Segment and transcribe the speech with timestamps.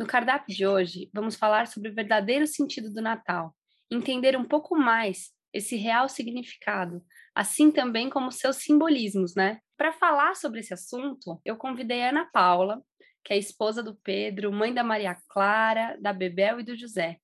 [0.00, 3.54] No cardápio de hoje, vamos falar sobre o verdadeiro sentido do Natal,
[3.90, 7.04] entender um pouco mais esse real significado,
[7.34, 9.60] assim também como seus simbolismos, né?
[9.76, 12.82] Para falar sobre esse assunto, eu convidei a Ana Paula,
[13.22, 17.18] que é esposa do Pedro, mãe da Maria Clara, da Bebel e do José.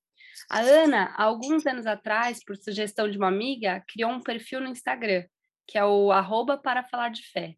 [0.51, 4.69] A Ana, há alguns anos atrás, por sugestão de uma amiga, criou um perfil no
[4.69, 5.25] Instagram,
[5.67, 7.57] que é o arroba para falar de fé.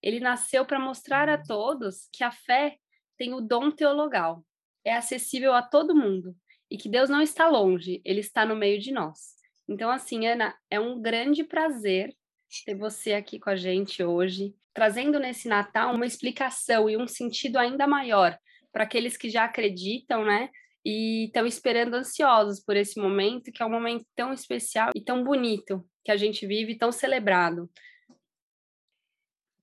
[0.00, 2.76] Ele nasceu para mostrar a todos que a fé
[3.18, 4.44] tem o dom teologal,
[4.84, 6.34] é acessível a todo mundo
[6.72, 9.34] e que Deus não está longe, ele está no meio de nós.
[9.68, 12.16] Então, assim, Ana, é um grande prazer
[12.64, 17.58] ter você aqui com a gente hoje, trazendo nesse Natal uma explicação e um sentido
[17.58, 18.38] ainda maior
[18.72, 20.48] para aqueles que já acreditam, né?
[20.84, 25.22] E estão esperando ansiosos por esse momento, que é um momento tão especial e tão
[25.22, 27.70] bonito que a gente vive, tão celebrado.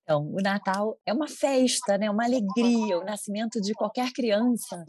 [0.04, 2.10] Então, o Natal é uma festa, né?
[2.10, 4.84] Uma alegria, o nascimento de qualquer criança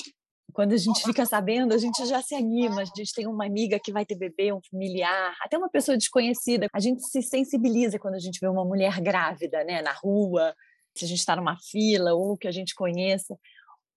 [0.53, 2.83] quando a gente fica sabendo, a gente já se anima.
[2.83, 6.69] A gente tem uma amiga que vai ter bebê, um familiar, até uma pessoa desconhecida.
[6.73, 10.55] A gente se sensibiliza quando a gente vê uma mulher grávida, né, na rua,
[10.95, 13.37] se a gente está numa fila ou que a gente conheça.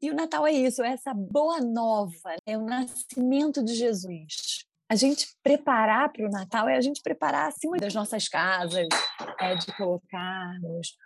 [0.02, 4.66] E o Natal é isso, é essa boa nova, é o nascimento de Jesus.
[4.90, 8.88] A gente preparar para o Natal é a gente preparar acima das nossas casas,
[9.40, 10.98] é de colocarmos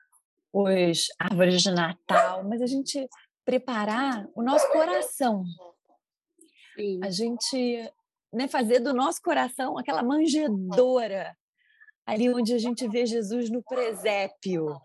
[0.51, 3.07] os árvores de Natal, mas a gente
[3.47, 5.45] preparar o nosso coração.
[6.75, 6.99] Sim.
[7.01, 7.89] A gente
[8.33, 11.33] né, fazer do nosso coração aquela manjedora,
[12.05, 14.77] ali onde a gente vê Jesus no presépio.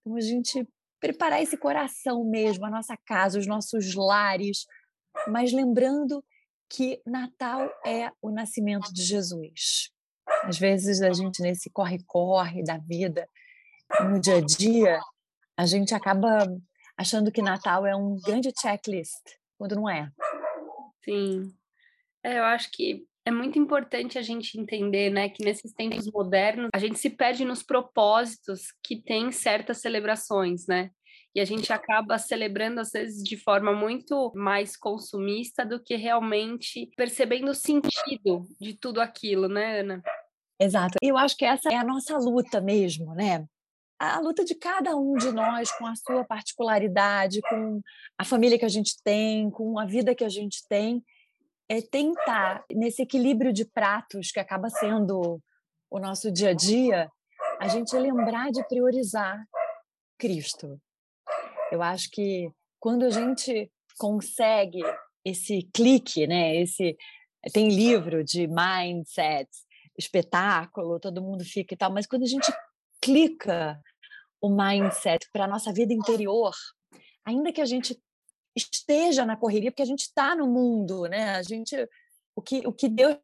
[0.00, 0.68] Então, a gente
[1.00, 4.66] preparar esse coração mesmo, a nossa casa, os nossos lares,
[5.26, 6.22] mas lembrando
[6.68, 9.90] que Natal é o nascimento de Jesus.
[10.42, 13.26] Às vezes a gente nesse corre-corre da vida,
[14.02, 15.00] no dia a dia,
[15.56, 16.46] a gente acaba
[16.96, 19.22] achando que Natal é um grande checklist,
[19.58, 20.10] quando não é.
[21.04, 21.52] Sim.
[22.22, 26.68] É, eu acho que é muito importante a gente entender, né, que nesses tempos modernos
[26.74, 30.90] a gente se perde nos propósitos que tem certas celebrações, né?
[31.34, 36.90] E a gente acaba celebrando às vezes de forma muito mais consumista do que realmente
[36.96, 40.02] percebendo o sentido de tudo aquilo, né, Ana?
[40.60, 40.96] Exato.
[41.02, 43.44] Eu acho que essa é a nossa luta mesmo, né?
[44.12, 47.80] A luta de cada um de nós com a sua particularidade, com
[48.18, 51.02] a família que a gente tem, com a vida que a gente tem,
[51.68, 55.40] é tentar, nesse equilíbrio de pratos que acaba sendo
[55.90, 57.10] o nosso dia a dia,
[57.60, 59.42] a gente lembrar de priorizar
[60.18, 60.80] Cristo.
[61.70, 62.50] Eu acho que
[62.80, 64.82] quando a gente consegue
[65.24, 66.96] esse clique, né, esse
[67.52, 69.48] tem livro de mindset,
[69.96, 72.52] espetáculo, todo mundo fica e tal, mas quando a gente
[73.00, 73.80] clica
[74.44, 76.54] o mindset para a nossa vida interior,
[77.24, 77.98] ainda que a gente
[78.54, 81.30] esteja na correria, porque a gente está no mundo, né?
[81.30, 81.74] A gente,
[82.36, 83.16] o que, o que Deus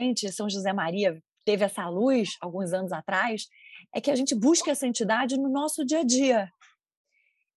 [0.00, 3.48] gente, São José Maria teve essa luz alguns anos atrás,
[3.94, 6.50] é que a gente busca a santidade no nosso dia a dia.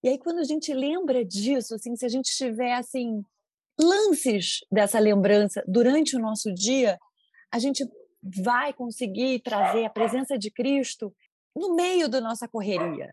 [0.02, 3.24] E aí quando a gente lembra disso, assim, se a gente tiver assim
[3.80, 6.98] lances dessa lembrança durante o nosso dia,
[7.50, 7.82] a gente
[8.22, 11.14] vai conseguir trazer a presença de Cristo
[11.54, 13.12] no meio da nossa correria.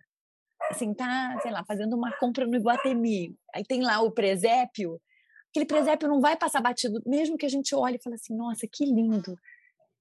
[0.69, 3.35] Assim, tá, sei lá, fazendo uma compra no Iguatemi.
[3.53, 5.02] Aí tem lá o presépio.
[5.50, 8.68] Aquele presépio não vai passar batido, mesmo que a gente olhe e fale assim: nossa,
[8.72, 9.38] que lindo.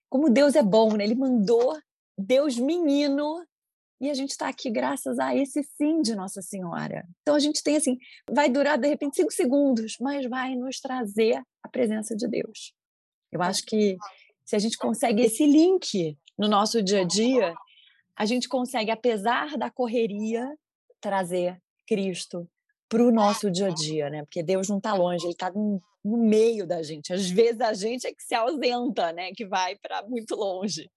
[0.09, 1.05] Como Deus é bom, né?
[1.05, 1.77] Ele mandou
[2.17, 3.45] Deus menino
[4.01, 7.07] e a gente está aqui graças a esse sim de Nossa Senhora.
[7.21, 7.99] Então a gente tem assim,
[8.31, 12.73] vai durar de repente cinco segundos, mas vai nos trazer a presença de Deus.
[13.31, 13.97] Eu acho que
[14.45, 17.55] se a gente consegue esse link no nosso dia a dia,
[18.17, 20.49] a gente consegue, apesar da correria,
[21.01, 22.49] trazer Cristo
[22.89, 24.25] para o nosso dia a dia, né?
[24.25, 27.13] Porque Deus não está longe, Ele está no, no, meio da gente.
[27.13, 29.31] Às vezes a gente é que se ausenta, né?
[29.33, 30.91] Que vai para muito longe.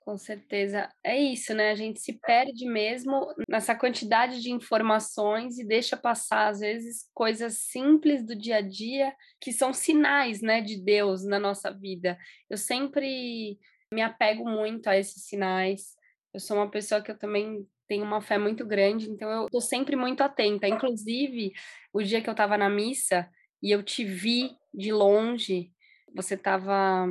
[0.00, 0.88] Com certeza.
[1.04, 1.70] É isso, né?
[1.70, 7.58] A gente se perde mesmo nessa quantidade de informações e deixa passar, às vezes, coisas
[7.58, 12.18] simples do dia a dia que são sinais, né, de Deus na nossa vida.
[12.48, 13.56] Eu sempre
[13.92, 15.94] me apego muito a esses sinais
[16.32, 19.60] eu sou uma pessoa que eu também tenho uma fé muito grande, então eu tô
[19.60, 20.68] sempre muito atenta.
[20.68, 21.52] Inclusive,
[21.92, 23.28] o dia que eu estava na missa
[23.62, 25.72] e eu te vi de longe,
[26.14, 27.06] você estava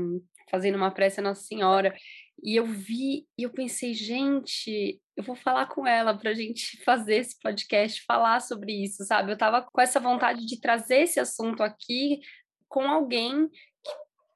[0.50, 1.94] fazendo uma prece a Nossa Senhora,
[2.42, 6.81] e eu vi e eu pensei, gente, eu vou falar com ela para a gente
[6.83, 9.31] fazer esse podcast, falar sobre isso, sabe?
[9.31, 12.19] Eu estava com essa vontade de trazer esse assunto aqui
[12.68, 13.50] com alguém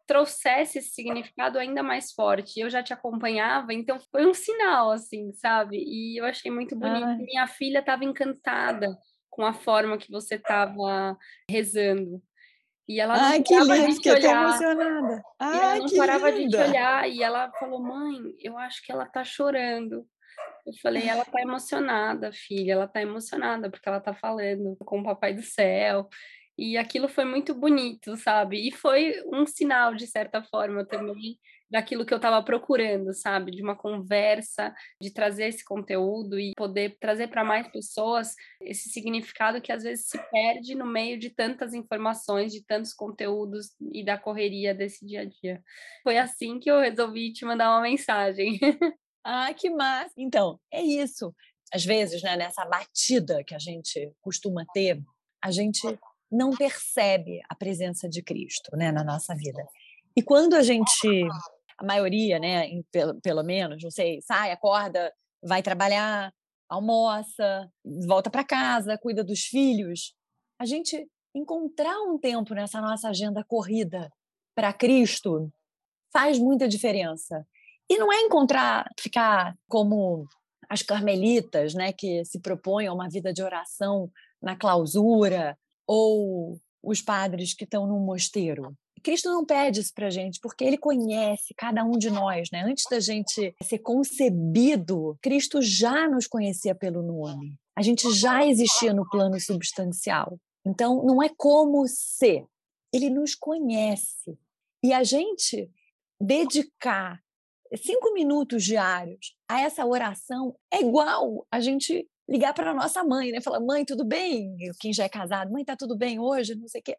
[0.05, 2.59] trouxesse esse significado ainda mais forte.
[2.59, 5.77] Eu já te acompanhava, então foi um sinal, assim, sabe?
[5.77, 7.05] E eu achei muito bonito.
[7.05, 7.17] Ah.
[7.17, 8.97] Minha filha estava encantada
[9.29, 11.17] com a forma que você estava
[11.49, 12.21] rezando.
[12.87, 14.43] E ela não Ai, que lindo, que olhar.
[14.43, 15.23] emocionada.
[15.39, 16.57] Ai, e ela não parava linda.
[16.57, 17.09] de te olhar.
[17.09, 20.05] E ela falou, mãe, eu acho que ela tá chorando.
[20.65, 25.03] Eu falei, ela tá emocionada, filha, ela tá emocionada, porque ela tá falando com o
[25.03, 26.09] Papai do Céu.
[26.57, 28.67] E aquilo foi muito bonito, sabe?
[28.67, 31.39] E foi um sinal, de certa forma, também,
[31.73, 33.51] daquilo que eu estava procurando, sabe?
[33.51, 34.71] De uma conversa,
[35.01, 40.05] de trazer esse conteúdo e poder trazer para mais pessoas esse significado que às vezes
[40.07, 45.21] se perde no meio de tantas informações, de tantos conteúdos e da correria desse dia
[45.21, 45.63] a dia.
[46.03, 48.59] Foi assim que eu resolvi te mandar uma mensagem.
[49.25, 50.13] ah, que massa!
[50.15, 51.33] Então, é isso.
[51.73, 55.01] Às vezes, né, nessa batida que a gente costuma ter,
[55.43, 55.81] a gente
[56.33, 59.63] não percebe a presença de Cristo né, na nossa vida.
[60.15, 61.27] E quando a gente
[61.77, 66.33] a maioria, né, em, pelo, pelo menos, não sei, sai, acorda, vai trabalhar,
[66.69, 67.69] almoça,
[68.07, 70.13] volta para casa, cuida dos filhos.
[70.59, 74.11] A gente encontrar um tempo nessa nossa agenda corrida
[74.55, 75.51] para Cristo
[76.11, 77.45] faz muita diferença.
[77.89, 80.25] E não é encontrar, ficar como
[80.69, 84.09] as carmelitas, né, que se propõem a uma vida de oração
[84.41, 85.57] na clausura,
[85.93, 88.75] ou os padres que estão num mosteiro.
[89.03, 92.63] Cristo não pede isso para gente, porque Ele conhece cada um de nós, né?
[92.63, 97.53] Antes da gente ser concebido, Cristo já nos conhecia pelo nome.
[97.75, 100.39] A gente já existia no plano substancial.
[100.65, 102.45] Então, não é como ser.
[102.91, 104.37] Ele nos conhece.
[104.83, 105.69] E a gente
[106.19, 107.21] dedicar
[107.75, 113.41] cinco minutos diários a essa oração é igual a gente ligar para nossa mãe, né?
[113.41, 114.55] Falar, mãe, tudo bem?
[114.79, 116.55] Quem já é casado, mãe, tá tudo bem hoje?
[116.55, 116.97] Não sei o quê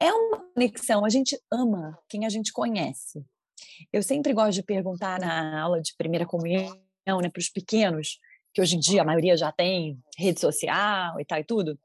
[0.00, 3.24] é uma conexão, a gente ama quem a gente conhece.
[3.92, 6.76] Eu sempre gosto de perguntar na aula de primeira comunhão
[7.06, 8.18] né, para os pequenos,
[8.52, 11.78] que hoje em dia a maioria já tem rede social e tal e tudo.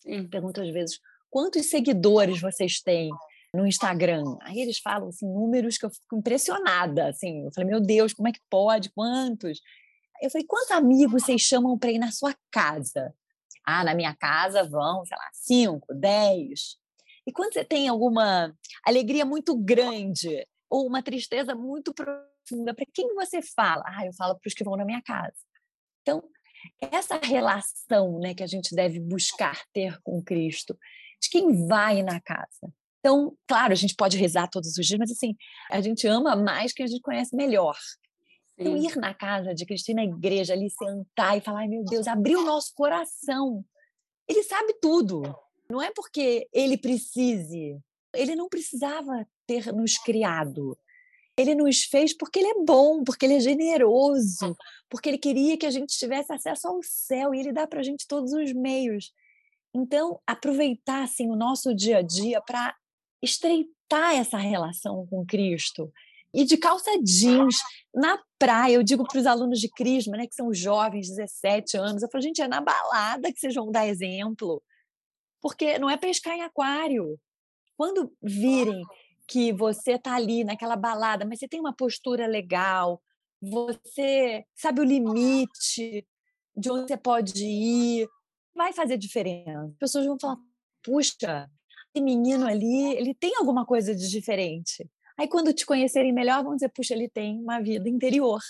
[0.00, 0.26] Sim.
[0.28, 0.98] Pergunto às vezes,
[1.30, 3.10] quantos seguidores vocês têm
[3.54, 4.36] no Instagram?
[4.42, 7.08] Aí eles falam assim, números que eu fico impressionada.
[7.08, 7.44] Assim.
[7.44, 8.90] Eu falei, meu Deus, como é que pode?
[8.90, 9.60] Quantos?
[10.20, 13.14] Eu falei, quantos amigos vocês chamam para ir na sua casa?
[13.64, 16.76] Ah, na minha casa vão, sei lá, cinco, dez.
[17.26, 23.14] E quando você tem alguma alegria muito grande ou uma tristeza muito profunda, para quem
[23.14, 23.82] você fala?
[23.86, 25.36] Ah, eu falo para os que vão na minha casa.
[26.02, 26.22] Então,
[26.80, 30.78] essa relação né, que a gente deve buscar ter com Cristo,
[31.22, 32.72] de quem vai na casa.
[32.98, 35.34] Então, claro, a gente pode rezar todos os dias, mas assim,
[35.70, 37.76] a gente ama mais quem a gente conhece melhor.
[38.60, 41.82] Então, ir na casa de Cristo, ir na igreja, ali sentar e falar, ai meu
[41.82, 43.64] Deus, abrir o nosso coração.
[44.28, 45.22] Ele sabe tudo.
[45.70, 47.78] Não é porque ele precise.
[48.14, 50.76] Ele não precisava ter nos criado.
[51.36, 54.54] Ele nos fez porque ele é bom, porque ele é generoso,
[54.90, 57.82] porque ele queria que a gente tivesse acesso ao céu e ele dá para a
[57.82, 59.10] gente todos os meios.
[59.74, 62.76] Então, aproveitar assim, o nosso dia a dia para
[63.22, 65.90] estreitar essa relação com Cristo.
[66.32, 67.56] E de calça jeans,
[67.94, 72.02] na praia, eu digo para os alunos de Crisma, né, que são jovens, 17 anos,
[72.02, 74.62] eu falo, gente, é na balada que vocês vão dar exemplo
[75.40, 77.18] porque não é pescar em aquário.
[77.76, 78.82] Quando virem
[79.26, 83.02] que você está ali naquela balada, mas você tem uma postura legal,
[83.40, 86.06] você sabe o limite
[86.54, 88.06] de onde você pode ir,
[88.54, 89.62] vai fazer diferença.
[89.62, 90.36] As pessoas vão falar:
[90.82, 91.50] puxa,
[91.94, 94.88] esse menino ali, ele tem alguma coisa de diferente.
[95.20, 98.40] Aí, quando te conhecerem melhor, vão dizer: puxa, ele tem uma vida interior.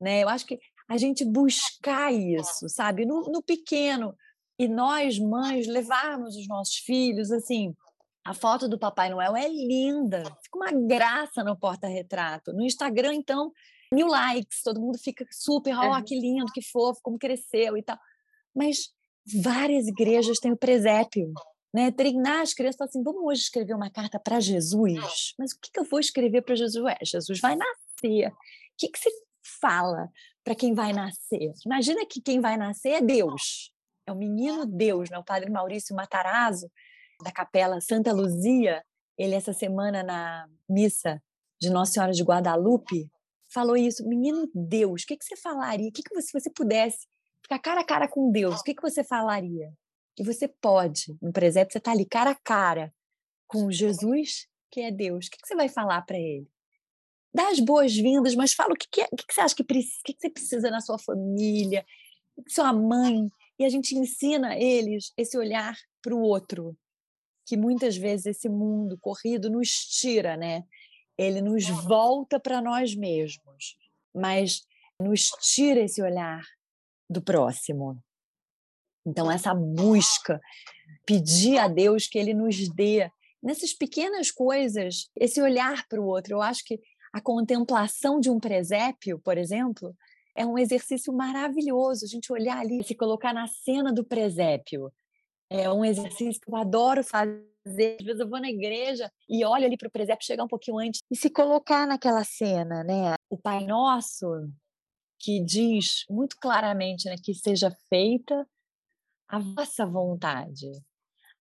[0.00, 0.22] Né?
[0.22, 0.56] Eu acho que
[0.88, 3.04] a gente buscar isso, sabe?
[3.04, 4.14] No, no pequeno,
[4.56, 7.74] e nós, mães, levarmos os nossos filhos, assim,
[8.24, 12.52] a foto do Papai Noel é linda, fica uma graça no porta-retrato.
[12.52, 13.50] No Instagram, então,
[13.92, 17.82] mil likes, todo mundo fica super, ó, oh, que lindo, que fofo, como cresceu e
[17.82, 17.98] tal.
[18.54, 18.76] Mas
[19.42, 21.32] várias igrejas têm o presépio,
[21.74, 21.90] né?
[21.90, 25.34] Treinar as crianças, assim, vamos hoje escrever uma carta para Jesus.
[25.38, 26.82] Mas o que, que eu vou escrever para Jesus?
[26.84, 28.28] Ué, Jesus vai nascer.
[28.28, 28.36] O
[28.78, 29.10] que, que se
[29.60, 30.08] fala
[30.44, 31.52] para quem vai nascer?
[31.64, 33.74] Imagina que quem vai nascer é Deus
[34.06, 35.18] é o menino Deus, né?
[35.18, 36.70] o padre Maurício Matarazzo,
[37.22, 38.82] da capela Santa Luzia,
[39.18, 41.20] ele essa semana na missa
[41.60, 43.10] de Nossa Senhora de Guadalupe,
[43.52, 45.88] falou isso, menino Deus, o que, que você falaria?
[45.88, 47.06] O que, que você, se você pudesse
[47.42, 49.72] ficar cara a cara com Deus, o que, que você falaria?
[50.18, 52.92] E você pode, no presépio, você está ali cara a cara
[53.46, 55.26] com Jesus, que é Deus.
[55.26, 56.48] O que, que você vai falar para ele?
[57.34, 59.64] Dá as boas-vindas, mas fala o que, que, é, o que, que você acha que,
[59.64, 61.84] precisa, que, que você precisa na sua família,
[62.48, 63.28] sua mãe.
[63.58, 66.76] E a gente ensina eles esse olhar para o outro,
[67.44, 70.64] que muitas vezes esse mundo corrido nos tira, né?
[71.16, 73.76] Ele nos volta para nós mesmos,
[74.14, 74.66] mas
[74.98, 76.42] nos tira esse olhar
[77.08, 78.02] do próximo.
[79.06, 80.40] Então, essa busca,
[81.06, 83.08] pedir a Deus que Ele nos dê,
[83.42, 86.34] nessas pequenas coisas, esse olhar para o outro.
[86.34, 86.80] Eu acho que
[87.12, 89.94] a contemplação de um presépio, por exemplo,
[90.34, 92.04] é um exercício maravilhoso.
[92.04, 94.92] A gente olhar ali, se colocar na cena do presépio.
[95.48, 97.46] É um exercício que eu adoro fazer.
[97.64, 100.78] Às vezes eu vou na igreja e olho ali para o presépio, chegar um pouquinho
[100.78, 103.14] antes e se colocar naquela cena, né?
[103.28, 104.26] O Pai Nosso,
[105.18, 108.46] que diz muito claramente né, que seja feita
[109.28, 110.70] a vossa vontade.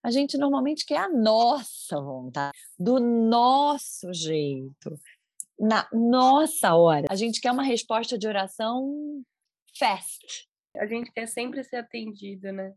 [0.04, 5.00] A gente normalmente quer a nossa vontade, do nosso jeito,
[5.60, 7.08] na nossa hora.
[7.10, 9.24] A gente quer uma resposta de oração
[9.77, 10.48] fast.
[10.77, 12.74] A gente quer sempre ser atendido, né?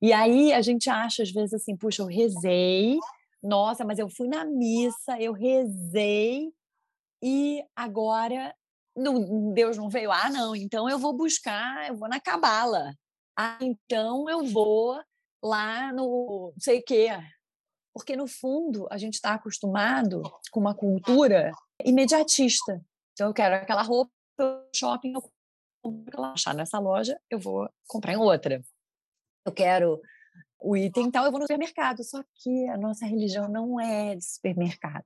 [0.00, 2.98] E aí a gente acha, às vezes, assim, puxa, eu rezei,
[3.42, 6.52] nossa, mas eu fui na missa, eu rezei,
[7.22, 8.54] e agora
[8.96, 10.12] não, Deus não veio.
[10.12, 12.94] Ah, não, então eu vou buscar, eu vou na cabala.
[13.36, 15.00] Ah, então eu vou
[15.42, 17.08] lá no não sei o quê.
[17.94, 21.52] Porque, no fundo, a gente está acostumado com uma cultura
[21.84, 22.84] imediatista.
[23.12, 24.10] Então, eu quero aquela roupa
[24.74, 25.22] shopping, eu
[25.80, 28.60] compro achar nessa loja, eu vou comprar em outra.
[29.46, 30.00] Eu quero
[30.60, 32.02] o item tal, eu vou no supermercado.
[32.02, 35.04] Só que a nossa religião não é de supermercado.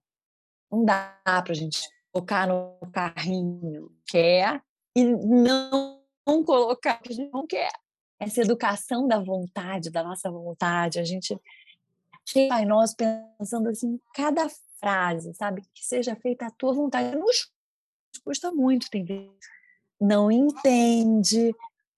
[0.70, 1.80] Não dá para a gente
[2.10, 4.62] colocar no carrinho quer
[4.96, 7.70] e não, não colocar o que a gente não quer.
[8.20, 11.38] Essa educação da vontade, da nossa vontade, a gente
[12.48, 14.48] Pai nós pensando assim, cada
[14.78, 17.50] frase, sabe, que seja feita a tua vontade, nos
[18.22, 19.32] custa muito, tem vezes.
[20.00, 21.54] Não entende,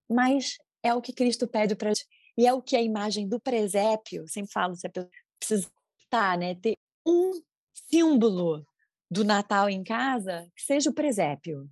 [0.09, 2.07] mas é o que Cristo pede para gente.
[2.39, 5.71] E é o que a imagem do presépio, sempre falo, se a pessoa precisa
[6.05, 7.33] estar, né, ter um
[7.75, 8.65] símbolo
[9.11, 11.69] do Natal em casa, que seja o presépio.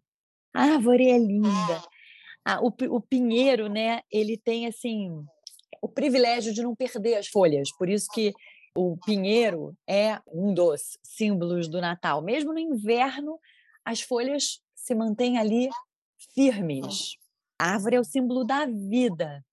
[0.53, 1.83] A árvore é linda.
[2.51, 4.01] Ah, o, o pinheiro, né?
[4.11, 5.23] Ele tem assim
[5.83, 7.69] o privilégio de não perder as folhas.
[7.77, 8.33] Por isso que
[8.75, 12.23] o pinheiro é um dos símbolos do Natal.
[12.23, 13.39] Mesmo no inverno,
[13.85, 15.69] as folhas se mantêm ali
[16.35, 17.19] firmes.
[17.59, 19.45] A árvore é o símbolo da vida.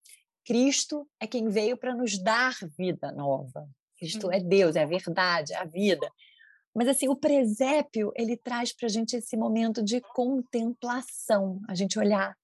[0.42, 3.68] Cristo é quem veio para nos dar vida nova.
[3.98, 6.10] Cristo é Deus, é a verdade, é a vida.
[6.74, 11.98] Mas assim, o presépio, ele traz para a gente esse momento de contemplação, a gente
[11.98, 12.34] olhar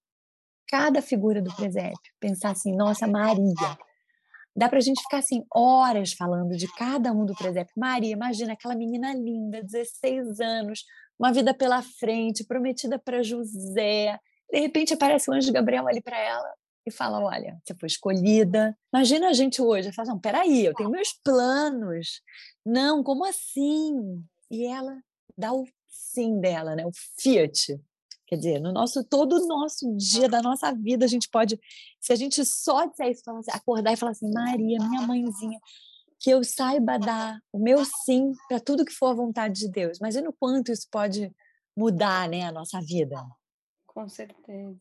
[0.72, 3.76] cada figura do presépio, pensar assim, nossa, Maria.
[4.56, 7.74] Dá para a gente ficar assim horas falando de cada um do presépio.
[7.76, 10.84] Maria, imagina aquela menina linda, 16 anos,
[11.18, 14.18] uma vida pela frente, prometida para José.
[14.50, 16.50] De repente aparece o anjo Gabriel ali para ela
[16.86, 18.74] e fala: Olha, você foi escolhida.
[18.94, 22.22] Imagina a gente hoje, fala: Não, peraí, eu tenho meus planos.
[22.64, 24.24] Não, como assim?
[24.50, 24.96] E ela
[25.36, 26.86] dá o sim dela, né?
[26.86, 27.78] O fiat.
[28.26, 31.60] Quer dizer, no nosso todo o nosso dia da nossa vida, a gente pode,
[32.00, 35.58] se a gente só disser isso, assim, acordar e falar assim, Maria, minha mãezinha,
[36.18, 39.98] que eu saiba dar o meu sim para tudo que for a vontade de Deus.
[39.98, 41.30] Imagina o quanto isso pode
[41.76, 43.16] mudar, né, a nossa vida.
[43.86, 44.78] Com certeza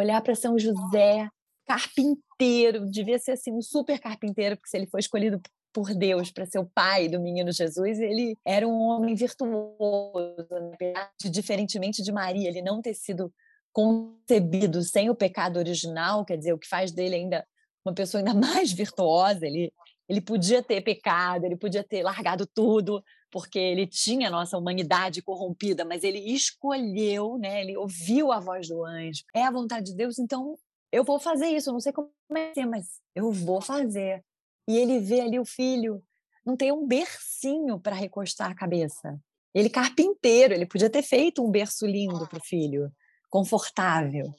[0.00, 1.28] olhar para São José,
[1.66, 5.40] carpinteiro, devia ser assim um super carpinteiro, porque se ele foi escolhido
[5.78, 11.08] por Deus para ser o pai do menino Jesus, ele era um homem virtuoso, né?
[11.30, 13.32] diferentemente de Maria, ele não ter sido
[13.72, 17.46] concebido sem o pecado original, quer dizer, o que faz dele ainda
[17.84, 19.72] uma pessoa ainda mais virtuosa, ele
[20.08, 25.20] ele podia ter pecado, ele podia ter largado tudo, porque ele tinha a nossa humanidade
[25.20, 27.60] corrompida, mas ele escolheu, né?
[27.60, 29.22] Ele ouviu a voz do anjo.
[29.34, 30.58] É a vontade de Deus, então
[30.90, 31.68] eu vou fazer isso.
[31.68, 34.24] Eu não sei como é mas eu vou fazer.
[34.68, 36.02] E ele vê ali o filho,
[36.44, 39.18] não tem um bercinho para recostar a cabeça.
[39.54, 42.92] Ele carpinteiro, ele podia ter feito um berço lindo para o filho,
[43.30, 44.34] confortável.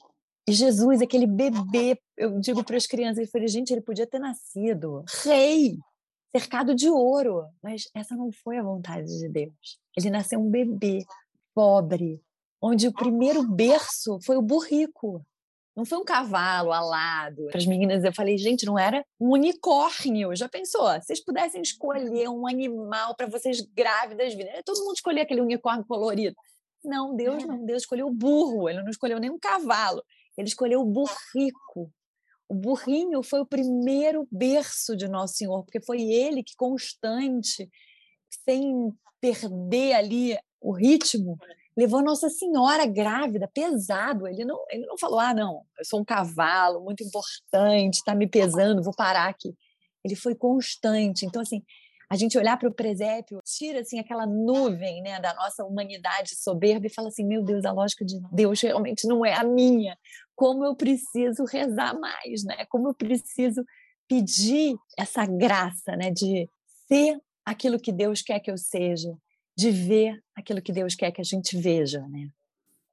[0.48, 4.18] E Jesus, aquele bebê, eu digo para as crianças, eu falei, gente, ele podia ter
[4.18, 5.76] nascido rei,
[6.34, 9.78] cercado de ouro, mas essa não foi a vontade de Deus.
[9.96, 11.04] Ele nasceu um bebê
[11.54, 12.22] pobre,
[12.62, 15.24] onde o primeiro berço foi o burrico.
[15.80, 17.46] Não foi um cavalo alado.
[17.46, 20.36] Para as meninas eu falei, gente, não era um unicórnio.
[20.36, 20.86] Já pensou?
[21.00, 26.36] Se vocês pudessem escolher um animal para vocês grávidas todo mundo escolhia aquele unicórnio colorido.
[26.84, 27.64] Não, Deus não.
[27.64, 28.68] Deus escolheu o burro.
[28.68, 30.02] Ele não escolheu nem um cavalo.
[30.36, 31.90] Ele escolheu o burrico.
[32.46, 37.70] O burrinho foi o primeiro berço de Nosso Senhor, porque foi ele que, constante,
[38.44, 41.38] sem perder ali o ritmo,
[41.76, 44.26] levou Nossa Senhora grávida, pesado.
[44.26, 48.26] Ele não, ele não falou, ah, não, eu sou um cavalo muito importante, está me
[48.26, 49.54] pesando, vou parar aqui.
[50.04, 51.26] Ele foi constante.
[51.26, 51.62] Então, assim,
[52.10, 56.86] a gente olhar para o presépio, tira assim aquela nuvem né, da nossa humanidade soberba
[56.86, 59.96] e fala assim: meu Deus, a lógica de Deus realmente não é a minha.
[60.34, 62.66] Como eu preciso rezar mais, né?
[62.68, 63.64] Como eu preciso
[64.08, 66.50] pedir essa graça, né, de
[66.88, 69.16] ser aquilo que Deus quer que eu seja,
[69.60, 72.28] de ver aquilo que Deus quer que a gente veja, né?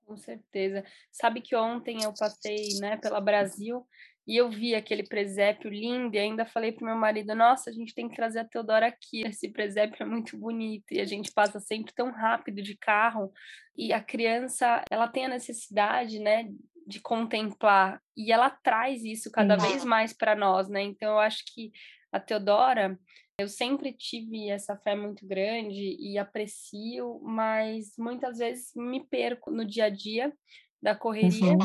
[0.05, 0.83] Com certeza.
[1.11, 3.85] Sabe que ontem eu passei, né, pela Brasil
[4.27, 7.93] e eu vi aquele presépio lindo e ainda falei pro meu marido, nossa, a gente
[7.93, 11.59] tem que trazer a Teodora aqui, esse presépio é muito bonito e a gente passa
[11.59, 13.31] sempre tão rápido de carro
[13.77, 16.49] e a criança, ela tem a necessidade, né,
[16.85, 20.81] de contemplar e ela traz isso cada vez mais para nós, né?
[20.81, 21.71] Então eu acho que
[22.11, 22.97] a Teodora,
[23.39, 29.63] eu sempre tive essa fé muito grande e aprecio, mas muitas vezes me perco no
[29.63, 30.33] dia a dia
[30.81, 31.51] da correria.
[31.51, 31.57] Uhum.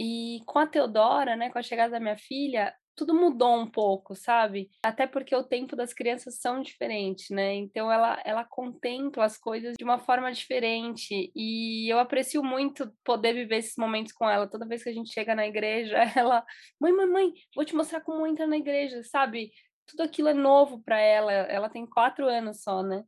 [0.00, 4.14] E com a Teodora, né, com a chegada da minha filha, tudo mudou um pouco,
[4.16, 4.68] sabe?
[4.82, 7.54] Até porque o tempo das crianças são diferentes, né?
[7.54, 13.32] Então ela ela contempla as coisas de uma forma diferente e eu aprecio muito poder
[13.32, 14.48] viver esses momentos com ela.
[14.48, 16.44] Toda vez que a gente chega na igreja, ela,
[16.80, 19.52] mãe, mãe, mãe, vou te mostrar como entra na igreja, sabe?
[19.86, 21.32] Tudo aquilo é novo para ela.
[21.32, 23.04] Ela tem quatro anos só, né?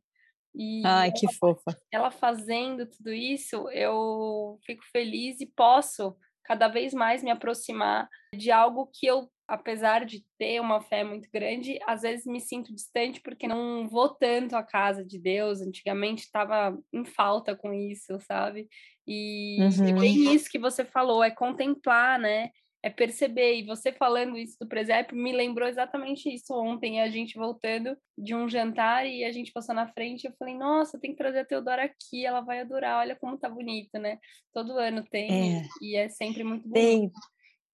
[0.55, 1.77] E Ai, que ela, fofa.
[1.91, 8.49] Ela fazendo tudo isso, eu fico feliz e posso cada vez mais me aproximar de
[8.51, 13.19] algo que eu, apesar de ter uma fé muito grande, às vezes me sinto distante
[13.21, 15.61] porque não vou tanto à casa de Deus.
[15.61, 18.67] Antigamente estava em falta com isso, sabe?
[19.05, 19.89] E uhum.
[19.89, 22.49] é bem isso que você falou, é contemplar, né?
[22.81, 23.55] É perceber.
[23.55, 28.35] E você falando isso do presépio me lembrou exatamente isso ontem, a gente voltando de
[28.35, 31.45] um jantar e a gente passou na frente, eu falei, nossa, tem que trazer a
[31.45, 34.19] Teodora aqui, ela vai adorar, olha como tá bonito, né?
[34.53, 35.63] Todo ano tem, é.
[35.81, 36.73] e é sempre muito bonito.
[36.73, 37.11] Tem.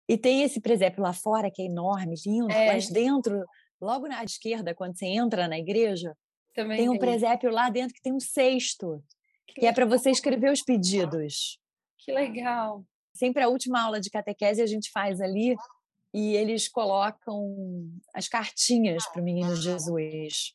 [0.08, 2.74] E tem esse presépio lá fora, que é enorme, lindo, é.
[2.74, 3.46] mas dentro,
[3.80, 6.16] logo na esquerda, quando você entra na igreja,
[6.54, 9.02] Também tem um presépio lá dentro que tem um cesto,
[9.48, 11.58] que, que é para você escrever os pedidos.
[11.98, 12.84] Que legal.
[13.16, 15.56] Sempre a última aula de catequese a gente faz ali
[16.14, 20.54] e eles colocam as cartinhas para o menino Jesus.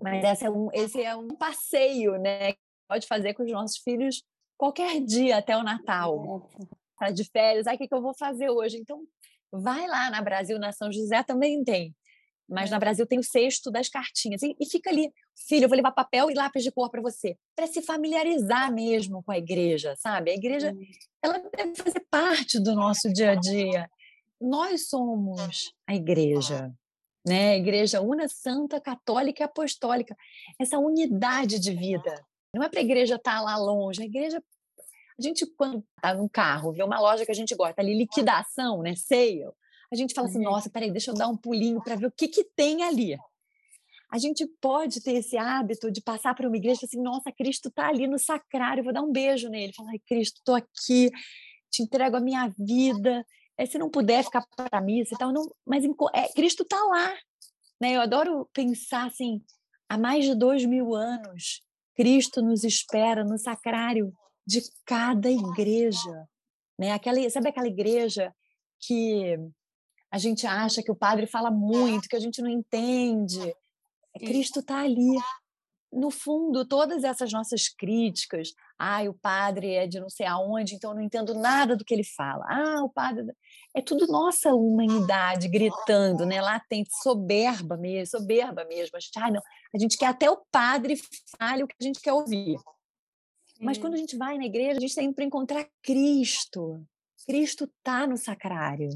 [0.00, 2.54] Mas esse é, um, esse é um passeio, né?
[2.88, 4.22] Pode fazer com os nossos filhos
[4.56, 6.48] qualquer dia até o Natal.
[6.98, 8.76] Tá de férias, aí o que, que eu vou fazer hoje?
[8.76, 9.00] Então,
[9.52, 11.94] vai lá na Brasil, na São José também tem.
[12.48, 14.42] Mas na Brasil tem o cesto das cartinhas.
[14.42, 15.12] E, e fica ali,
[15.46, 17.36] filho, eu vou levar papel e lápis de cor para você.
[17.54, 20.30] Para se familiarizar mesmo com a igreja, sabe?
[20.30, 20.74] A igreja,
[21.22, 23.90] ela deve fazer parte do nosso dia a dia.
[24.40, 26.72] Nós somos a igreja,
[27.26, 27.50] né?
[27.50, 30.16] A igreja una, santa, católica e apostólica.
[30.58, 32.14] Essa unidade de vida.
[32.54, 34.02] Não é para a igreja estar tá lá longe.
[34.02, 34.42] A igreja
[35.18, 38.82] a gente, quando está num carro, vê uma loja que a gente gosta ali, liquidação,
[38.82, 38.94] né?
[38.94, 39.44] Sale
[39.90, 40.52] a gente fala assim, uhum.
[40.52, 43.16] nossa, peraí, deixa eu dar um pulinho para ver o que, que tem ali.
[44.10, 47.68] A gente pode ter esse hábito de passar para uma igreja e assim, nossa, Cristo
[47.68, 49.72] está ali no sacrário, vou dar um beijo nele.
[49.74, 51.10] Falar, ai, Cristo, estou aqui,
[51.70, 53.24] te entrego a minha vida.
[53.58, 56.82] É, se não puder ficar para a missa e tal, não, mas é, Cristo está
[56.84, 57.14] lá.
[57.80, 57.96] Né?
[57.96, 59.42] Eu adoro pensar assim,
[59.88, 61.62] há mais de dois mil anos,
[61.94, 64.12] Cristo nos espera no sacrário
[64.46, 66.28] de cada igreja.
[66.78, 66.92] Né?
[66.92, 68.32] Aquela, sabe aquela igreja
[68.80, 69.36] que
[70.10, 73.54] a gente acha que o padre fala muito, que a gente não entende.
[74.14, 75.18] É, Cristo está ali.
[75.90, 80.90] No fundo, todas essas nossas críticas, ah, o padre é de não sei aonde, então
[80.90, 82.44] eu não entendo nada do que ele fala.
[82.46, 83.24] Ah, o padre.
[83.74, 86.42] É tudo nossa humanidade gritando, né?
[86.42, 88.96] Latente, soberba mesmo, soberba mesmo.
[88.96, 89.42] A gente, não,
[89.74, 91.00] a gente quer até o padre
[91.38, 92.58] fale o que a gente quer ouvir.
[93.60, 96.86] Mas quando a gente vai na igreja, a gente está indo para encontrar Cristo.
[97.26, 98.90] Cristo está no sacrário.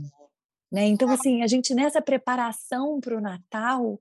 [0.72, 0.86] Né?
[0.86, 4.00] Então, assim, a gente nessa preparação para o Natal,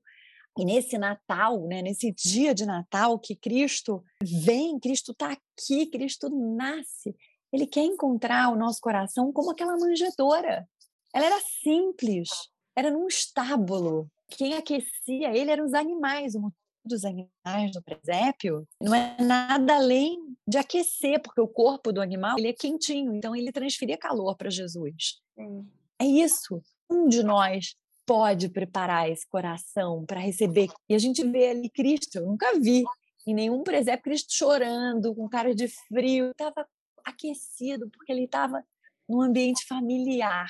[0.58, 6.30] e nesse Natal, né, nesse dia de Natal que Cristo vem, Cristo está aqui, Cristo
[6.30, 7.16] nasce,
[7.52, 10.68] ele quer encontrar o nosso coração como aquela manjedoura.
[11.14, 12.30] Ela era simples,
[12.76, 14.10] era num estábulo.
[14.30, 16.36] Quem aquecia ele eram os animais.
[16.36, 16.52] O
[16.84, 22.38] dos animais no presépio não é nada além de aquecer, porque o corpo do animal
[22.40, 25.22] ele é quentinho, então ele transferia calor para Jesus.
[25.36, 25.70] Sim.
[26.02, 26.60] É isso.
[26.90, 27.76] Um de nós
[28.08, 30.68] pode preparar esse coração para receber.
[30.90, 32.84] E a gente vê ali Cristo, eu nunca vi
[33.28, 36.66] em nenhum presépio Cristo chorando, com cara de frio, estava
[37.06, 38.64] aquecido, porque ele estava
[39.08, 40.50] num ambiente familiar.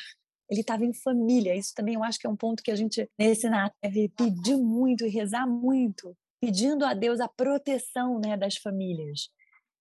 [0.49, 1.53] Ele estava em família.
[1.53, 4.55] Isso também eu acho que é um ponto que a gente, nesse Natal, deve pedir
[4.55, 9.29] muito e rezar muito, pedindo a Deus a proteção né, das famílias.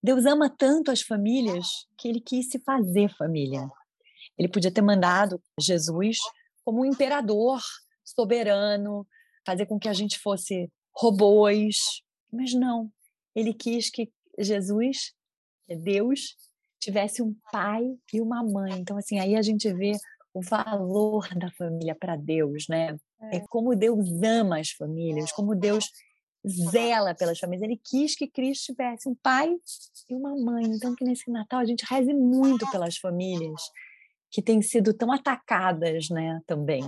[0.02, 3.70] Deus ama tanto as famílias que ele quis se fazer família.
[4.40, 6.16] Ele podia ter mandado Jesus
[6.64, 7.61] como um imperador
[8.03, 9.07] soberano,
[9.44, 11.76] fazer com que a gente fosse robôs,
[12.33, 12.90] mas não.
[13.35, 15.12] Ele quis que Jesus,
[15.68, 16.38] Deus,
[16.81, 18.72] tivesse um pai e uma mãe.
[18.79, 19.92] Então, assim, aí a gente vê
[20.33, 22.96] o valor da família para Deus, né?
[23.20, 23.37] É.
[23.37, 25.85] é como Deus ama as famílias, como Deus
[26.70, 27.62] zela pelas famílias.
[27.62, 29.55] Ele quis que Cristo tivesse um pai
[30.09, 30.64] e uma mãe.
[30.64, 33.61] Então, que nesse Natal a gente reze muito pelas famílias
[34.31, 36.83] que têm sido tão atacadas, né, também.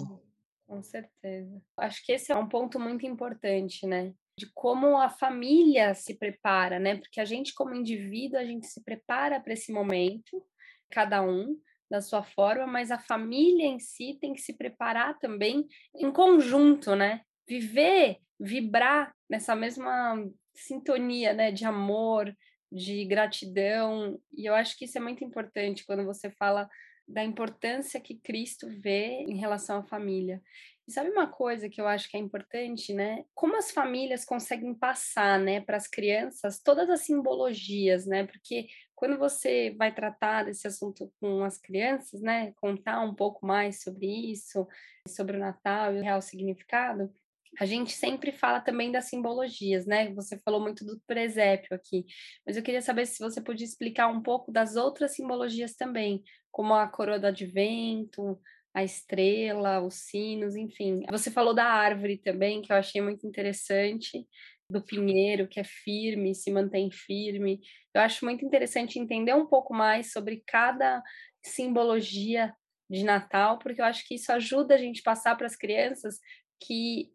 [0.67, 1.61] Com certeza.
[1.77, 4.15] Acho que esse é um ponto muito importante, né?
[4.39, 6.97] De como a família se prepara, né?
[6.97, 10.43] Porque a gente, como indivíduo, a gente se prepara para esse momento,
[10.91, 11.59] cada um
[11.91, 16.97] da sua forma, mas a família em si tem que se preparar também em conjunto,
[16.97, 17.21] né?
[17.47, 20.17] Viver, vibrar nessa mesma
[20.55, 21.53] sintonia, né?
[21.53, 22.35] De amor,
[22.71, 24.19] de gratidão.
[24.33, 26.67] E eu acho que isso é muito importante quando você fala
[27.07, 30.43] da importância que Cristo vê em relação à família.
[30.87, 33.25] E sabe uma coisa que eu acho que é importante, né?
[33.35, 38.27] Como as famílias conseguem passar, né, para as crianças todas as simbologias, né?
[38.27, 43.83] Porque quando você vai tratar desse assunto com as crianças, né, contar um pouco mais
[43.83, 44.67] sobre isso,
[45.09, 47.13] sobre o Natal e o real significado,
[47.61, 50.13] a gente sempre fala também das simbologias, né?
[50.15, 52.07] Você falou muito do presépio aqui,
[52.47, 56.75] mas eu queria saber se você podia explicar um pouco das outras simbologias também, como
[56.75, 58.39] a coroa do advento,
[58.75, 61.03] a estrela, os sinos, enfim.
[61.11, 64.27] Você falou da árvore também, que eu achei muito interessante,
[64.71, 67.61] do pinheiro, que é firme, se mantém firme.
[67.95, 71.03] Eu acho muito interessante entender um pouco mais sobre cada
[71.45, 72.55] simbologia
[72.91, 76.19] de Natal, porque eu acho que isso ajuda a gente passar para as crianças
[76.63, 77.11] que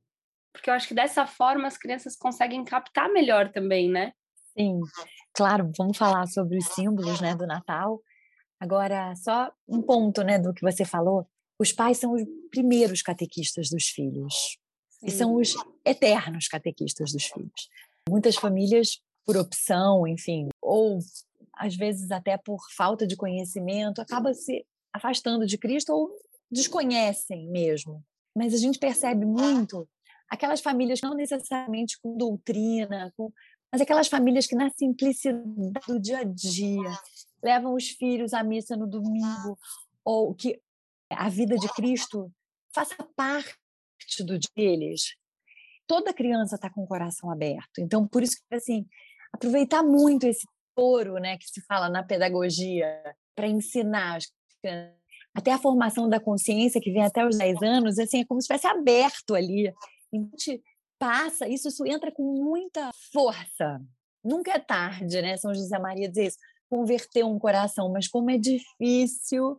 [0.54, 4.12] porque eu acho que dessa forma as crianças conseguem captar melhor também, né?
[4.58, 4.80] Sim,
[5.32, 8.02] claro, vamos falar sobre os símbolos, né, do Natal.
[8.60, 11.28] Agora, só um ponto, né, do que você falou.
[11.60, 14.58] Os pais são os primeiros catequistas dos filhos
[14.90, 15.08] Sim.
[15.08, 17.70] e são os eternos catequistas dos filhos.
[18.10, 21.00] Muitas famílias, por opção, enfim, ou
[21.54, 26.12] às vezes até por falta de conhecimento, acabam se afastando de Cristo ou
[26.52, 28.04] desconhecem mesmo.
[28.36, 29.88] Mas a gente percebe muito
[30.30, 33.32] aquelas famílias não necessariamente com doutrina, com,
[33.72, 37.00] mas aquelas famílias que na simplicidade do dia a dia
[37.44, 39.58] levam os filhos à missa no domingo,
[40.04, 40.60] ou que
[41.10, 42.32] a vida de Cristo
[42.74, 43.56] faça parte
[44.24, 45.16] do deles.
[45.86, 47.80] Toda criança está com o coração aberto.
[47.80, 48.86] Então, por isso que, assim,
[49.32, 50.46] aproveitar muito esse
[50.76, 52.88] foro né, que se fala na pedagogia
[53.36, 54.20] para ensinar
[55.34, 58.46] até a formação da consciência, que vem até os 10 anos, assim, é como se
[58.46, 59.74] estivesse aberto ali
[60.14, 60.64] a gente
[60.98, 63.82] passa, isso, isso entra com muita força.
[64.24, 65.38] Nunca é tarde, né?
[65.38, 66.38] São José Maria diz isso,
[66.70, 69.58] converter um coração, mas como é difícil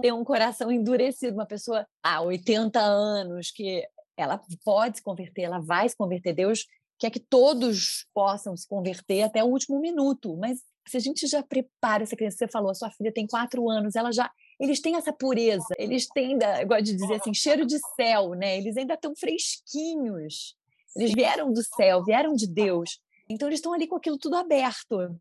[0.00, 3.84] ter um coração endurecido, uma pessoa há 80 anos que
[4.16, 6.34] ela pode se converter, ela vai se converter.
[6.34, 6.66] Deus
[6.98, 11.42] quer que todos possam se converter até o último minuto, mas se a gente já
[11.42, 14.30] prepara essa criança, você falou, a sua filha tem quatro anos, ela já
[14.60, 18.58] eles têm essa pureza, eles têm, eu gosto de dizer assim, cheiro de céu, né?
[18.58, 20.54] Eles ainda estão fresquinhos.
[20.94, 23.00] Eles vieram do céu, vieram de Deus.
[23.28, 25.18] Então eles estão ali com aquilo tudo aberto.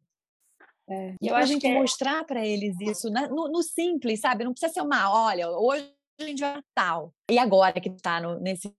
[0.91, 1.73] É, e eu a gente é...
[1.73, 4.43] mostrar para eles isso no, no, simples, sabe?
[4.43, 7.13] Não precisa ser uma, olha, hoje a gente vai tal.
[7.29, 8.73] E agora que está nesse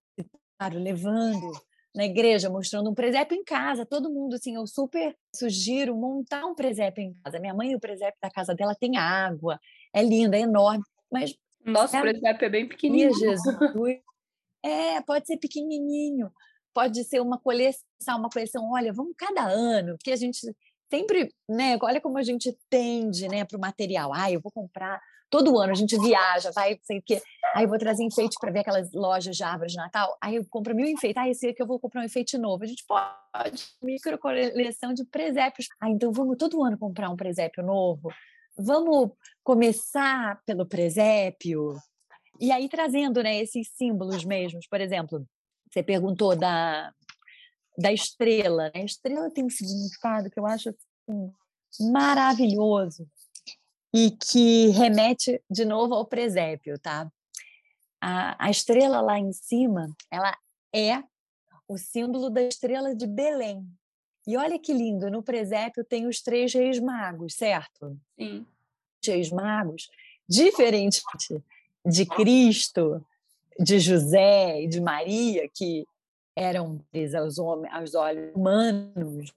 [0.74, 1.50] levando
[1.94, 6.54] na igreja, mostrando um presépio em casa, todo mundo, assim, eu super sugiro montar um
[6.54, 7.38] presépio em casa.
[7.38, 9.58] Minha mãe, o presépio da casa dela tem água,
[9.92, 11.34] é lindo, é enorme, mas...
[11.64, 13.14] Nosso é, presépio é bem pequenininho.
[13.14, 13.40] Jesus.
[14.64, 16.30] É, pode ser pequenininho,
[16.72, 20.38] pode ser uma coleção, uma coleção, olha, vamos cada ano, porque a gente
[20.92, 24.12] sempre, né, olha como a gente tende, né, para o material.
[24.12, 25.00] Ah, eu vou comprar
[25.30, 27.22] todo ano, a gente viaja, vai, sei o quê.
[27.54, 30.14] Aí eu vou trazer enfeite para ver aquelas lojas de árvores de Natal.
[30.20, 31.16] Aí eu compro mil enfeites.
[31.16, 32.62] Ah, esse aqui eu vou comprar um enfeite novo.
[32.62, 33.08] A gente pode,
[33.82, 35.66] micro coleção de presépios.
[35.80, 38.12] Ah, então vamos todo ano comprar um presépio novo.
[38.58, 41.74] Vamos começar pelo presépio.
[42.38, 45.26] E aí trazendo né, esses símbolos mesmos, por exemplo,
[45.70, 46.92] você perguntou da,
[47.76, 48.70] da estrela.
[48.74, 48.82] Né?
[48.82, 51.32] A estrela tem um significado que eu acho assim,
[51.90, 53.08] maravilhoso
[53.94, 57.10] e que remete de novo ao presépio, tá?
[58.00, 60.36] A, a estrela lá em cima, ela
[60.74, 61.02] é
[61.68, 63.66] o símbolo da estrela de Belém.
[64.26, 67.98] E olha que lindo, no presépio tem os três reis magos, certo?
[68.18, 68.46] Sim.
[69.02, 69.88] Os reis magos
[70.28, 71.02] diferente
[71.84, 73.04] de Cristo,
[73.58, 75.86] de José e de Maria, que
[76.36, 76.80] eram
[77.18, 79.32] aos, homens, aos olhos humanos,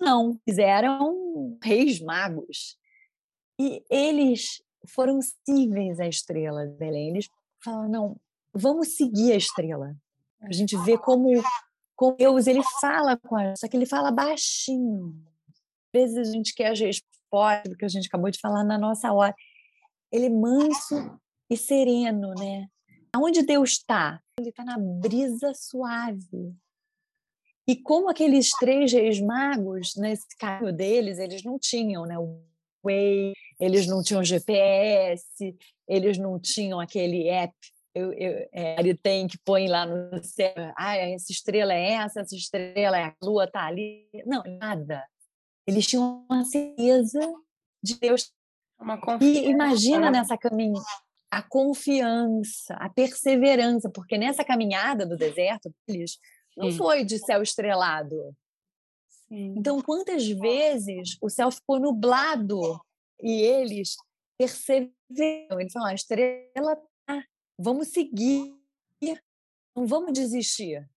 [0.00, 2.78] não, eles eram reis magos.
[3.58, 7.10] E eles foram cíveis à estrela de Belém.
[7.10, 7.28] Eles
[7.62, 8.16] falaram, não,
[8.54, 9.96] vamos seguir a estrela.
[10.40, 11.28] A gente vê como,
[11.96, 15.20] como Deus ele fala com a gente, só que ele fala baixinho.
[15.48, 19.12] Às vezes a gente quer as respostas que a gente acabou de falar na nossa
[19.12, 19.34] hora.
[20.12, 21.18] Ele é manso
[21.50, 22.68] e sereno, né?
[23.18, 24.22] Aonde Deus está?
[24.38, 26.54] Ele está na brisa suave.
[27.66, 32.40] E como aqueles três reis magos, nesse caminho deles, eles não tinham né, o
[32.84, 35.56] Way, eles não tinham GPS,
[35.88, 37.52] eles não tinham aquele app
[37.92, 42.20] eu, eu, é, ele tem que põe lá no céu, ah, essa estrela é essa,
[42.20, 44.08] essa estrela é a lua está ali.
[44.24, 45.04] Não, nada.
[45.66, 47.18] Eles tinham uma certeza
[47.82, 48.32] de Deus.
[48.78, 50.86] Uma e imagina nessa caminhada
[51.30, 56.18] a confiança, a perseverança, porque nessa caminhada do deserto deles
[56.56, 58.34] não foi de céu estrelado.
[59.28, 59.54] Sim.
[59.56, 62.80] Então, quantas vezes o céu ficou nublado
[63.22, 63.96] e eles
[64.38, 65.60] perseveram?
[65.60, 67.22] Eles falaram: a estrela tá,
[67.58, 68.56] vamos seguir,
[69.76, 70.88] não vamos desistir.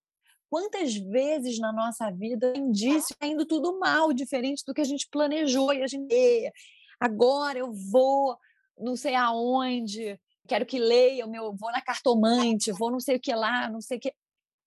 [0.49, 4.85] Quantas vezes na nossa vida tem indício está indo tudo mal, diferente do que a
[4.85, 6.51] gente planejou e a gente
[6.99, 8.37] agora eu vou
[8.81, 13.33] não sei aonde, quero que leia, meu, vou na cartomante, vou não sei o que
[13.33, 14.13] lá, não sei o que.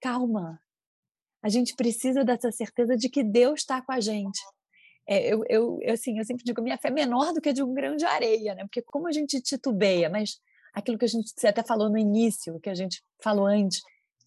[0.00, 0.60] Calma.
[1.42, 4.40] A gente precisa dessa certeza de que Deus está com a gente.
[5.06, 7.62] É, eu, eu, assim, eu sempre digo, minha fé é menor do que a de
[7.62, 8.62] um grão de areia, né?
[8.64, 10.40] Porque como a gente titubeia, mas
[10.72, 13.82] aquilo que a gente você até falou no início, que a gente falou antes,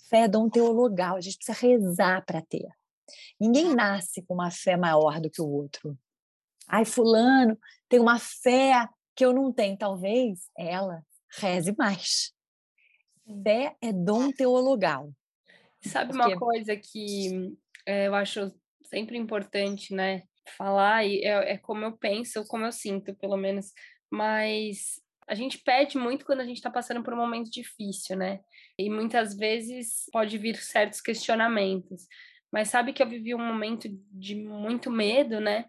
[0.10, 2.68] fé é dom teologal, a gente precisa rezar para ter.
[3.40, 5.98] Ninguém nasce com uma fé maior do que o outro.
[6.68, 7.58] Ai, fulano
[7.90, 11.04] tem uma fé que eu não tenho, talvez ela
[11.40, 12.32] reze mais.
[13.44, 15.12] Fé é dom teologal.
[15.82, 16.34] Sabe Porque...
[16.34, 18.54] uma coisa que é, eu acho
[18.84, 20.24] sempre importante, né?
[20.56, 23.74] Falar, e é, é como eu penso, como eu sinto, pelo menos.
[24.10, 28.40] Mas a gente pede muito quando a gente está passando por um momento difícil, né?
[28.78, 32.08] E muitas vezes pode vir certos questionamentos.
[32.52, 35.66] Mas sabe que eu vivi um momento de muito medo, né?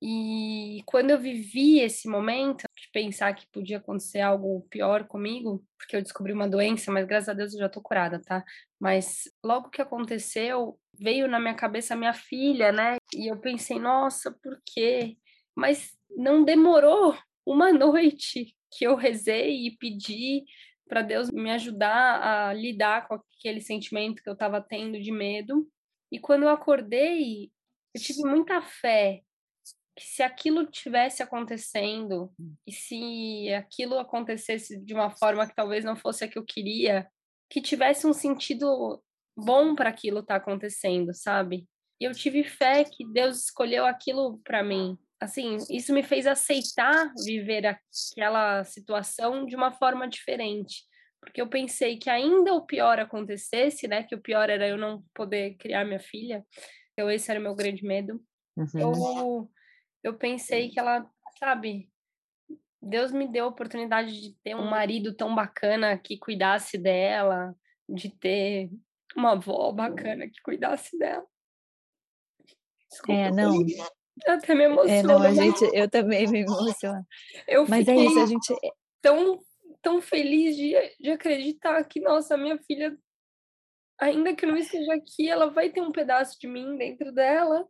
[0.00, 6.02] E quando eu vivi esse momento pensar que podia acontecer algo pior comigo, porque eu
[6.02, 8.44] descobri uma doença, mas graças a Deus eu já tô curada, tá?
[8.78, 12.98] Mas logo que aconteceu, veio na minha cabeça a minha filha, né?
[13.12, 15.16] E eu pensei, nossa, por quê?
[15.56, 20.44] Mas não demorou uma noite que eu rezei e pedi
[20.88, 25.68] para Deus me ajudar a lidar com aquele sentimento que eu estava tendo de medo.
[26.12, 27.50] E quando eu acordei,
[27.92, 29.22] eu tive muita fé
[29.96, 32.54] que se aquilo tivesse acontecendo hum.
[32.66, 37.08] e se aquilo acontecesse de uma forma que talvez não fosse a que eu queria,
[37.48, 39.02] que tivesse um sentido
[39.36, 41.66] bom para aquilo estar tá acontecendo, sabe?
[42.00, 44.98] E eu tive fé que Deus escolheu aquilo para mim.
[45.20, 50.82] Assim, isso me fez aceitar viver aquela situação de uma forma diferente,
[51.20, 54.02] porque eu pensei que ainda o pior acontecesse, né?
[54.02, 56.44] Que o pior era eu não poder criar minha filha.
[56.92, 58.20] Então esse era o meu grande medo.
[58.56, 58.68] Uhum.
[58.74, 59.50] Eu
[60.04, 61.90] eu pensei que ela, sabe,
[62.80, 67.56] Deus me deu a oportunidade de ter um marido tão bacana que cuidasse dela,
[67.88, 68.70] de ter
[69.16, 71.26] uma avó bacana que cuidasse dela.
[72.90, 73.54] Desculpa, é, não.
[74.26, 74.94] Até me emociona.
[74.94, 77.04] É, não, a gente, eu também me emociono.
[77.48, 78.54] Eu Mas é isso, a gente
[79.00, 79.40] tão
[79.82, 82.96] tão feliz de, de acreditar que nossa, minha filha
[84.00, 87.66] ainda que não esteja aqui, ela vai ter um pedaço de mim dentro dela,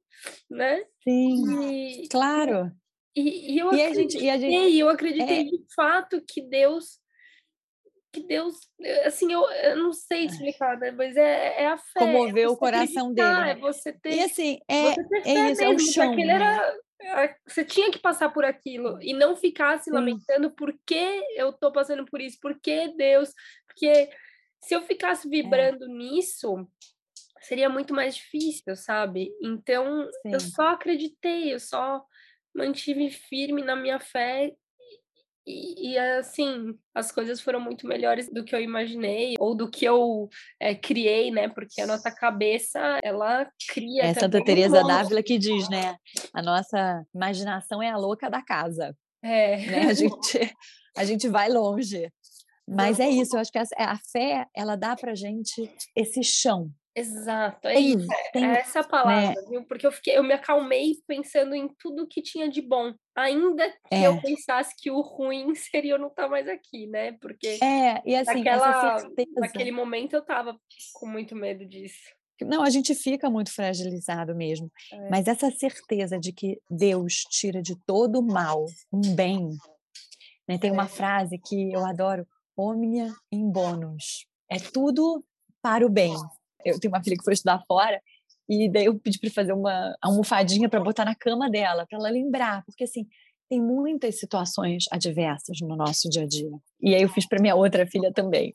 [0.50, 0.84] né?
[1.02, 2.70] Sim, e, claro.
[3.16, 5.44] E, e eu e acreditei, a gente, e a gente, eu acreditei é...
[5.44, 6.98] de fato que Deus
[8.14, 8.54] que Deus,
[9.04, 10.24] assim, eu, eu não sei é.
[10.26, 10.92] explicar, né?
[10.92, 11.98] mas é, é a fé.
[11.98, 13.28] Comoveu é o coração dele.
[13.28, 13.50] Né?
[13.50, 16.14] É você ter, e assim, é, é isso, mesmo, é o chão.
[16.14, 16.28] Né?
[16.28, 16.78] Era,
[17.44, 21.72] você tinha que passar por aquilo e não ficar se lamentando por que eu tô
[21.72, 23.30] passando por isso, por que Deus,
[23.66, 24.08] porque
[24.66, 25.30] se eu ficasse é.
[25.30, 25.88] vibrando é.
[25.88, 26.66] nisso,
[27.40, 29.30] seria muito mais difícil, sabe?
[29.42, 30.32] Então, Sim.
[30.32, 32.02] eu só acreditei, eu só
[32.54, 34.52] mantive firme na minha fé
[35.46, 39.84] e, e, assim, as coisas foram muito melhores do que eu imaginei, ou do que
[39.84, 41.48] eu é, criei, né?
[41.48, 44.04] Porque a nossa cabeça, ela cria.
[44.04, 45.96] É Santa Teresa d'Ávila que diz, né?
[46.32, 48.96] A nossa imaginação é a louca da casa.
[49.22, 49.58] É.
[49.66, 49.80] Né?
[49.90, 50.56] A, gente,
[50.96, 52.10] a gente vai longe.
[52.68, 56.70] Mas é isso, eu acho que a, a fé, ela dá para gente esse chão,
[56.96, 58.88] Exato, é isso, é, é essa né?
[58.88, 59.48] palavra, né?
[59.50, 59.64] viu?
[59.64, 63.94] Porque eu fiquei, eu me acalmei pensando em tudo que tinha de bom, ainda que
[63.94, 64.06] é.
[64.06, 67.12] eu pensasse que o ruim seria eu não estar tá mais aqui, né?
[67.20, 69.02] Porque é, e assim, naquela,
[69.36, 70.56] naquele momento eu estava
[70.94, 72.14] com muito medo disso.
[72.42, 74.70] Não, a gente fica muito fragilizado mesmo.
[74.92, 75.08] É.
[75.08, 79.50] Mas essa certeza de que Deus tira de todo mal um bem.
[80.48, 80.58] Né?
[80.58, 80.88] Tem uma é.
[80.88, 84.26] frase que eu adoro: omnia in bonus.
[84.50, 85.24] É tudo
[85.62, 86.14] para o bem.
[86.64, 88.00] Eu tenho uma filha que foi estudar fora
[88.48, 92.10] e daí eu pedi para fazer uma almofadinha para botar na cama dela, para ela
[92.10, 93.06] lembrar, porque assim,
[93.48, 96.50] tem muitas situações adversas no nosso dia a dia.
[96.80, 98.54] E aí eu fiz para minha outra filha também.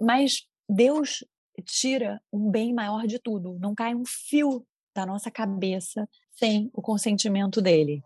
[0.00, 1.24] Mas Deus
[1.62, 3.58] tira um bem maior de tudo.
[3.60, 8.02] Não cai um fio da nossa cabeça sem o consentimento dele.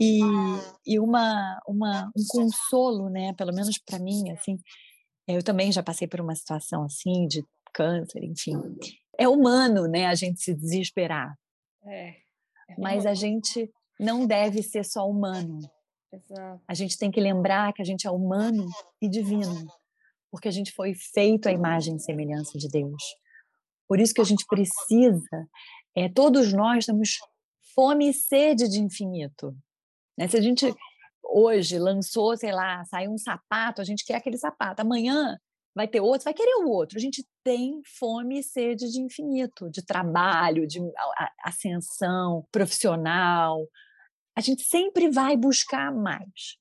[0.00, 0.20] E,
[0.86, 3.32] e uma, uma, um consolo, né?
[3.34, 4.58] Pelo menos para mim, assim,
[5.26, 8.54] eu também já passei por uma situação assim de câncer, enfim.
[9.18, 10.06] É humano, né?
[10.06, 11.34] A gente se desesperar.
[11.84, 12.08] É.
[12.68, 15.58] é Mas a gente não deve ser só humano.
[16.12, 16.62] Exato.
[16.68, 18.68] A gente tem que lembrar que a gente é humano
[19.00, 19.66] e divino
[20.34, 23.04] porque a gente foi feito à imagem e semelhança de Deus.
[23.86, 25.48] Por isso que a gente precisa,
[25.94, 27.18] é, todos nós temos
[27.74, 29.56] fome e sede de infinito.
[30.16, 30.28] Né?
[30.28, 30.72] Se a gente
[31.22, 34.82] hoje lançou, sei lá, saiu um sapato, a gente quer aquele sapato.
[34.82, 35.38] Amanhã
[35.74, 36.96] vai ter outro, vai querer o outro.
[36.96, 40.80] A gente tem fome e sede de infinito, de trabalho, de
[41.42, 43.66] ascensão profissional.
[44.36, 46.56] A gente sempre vai buscar mais.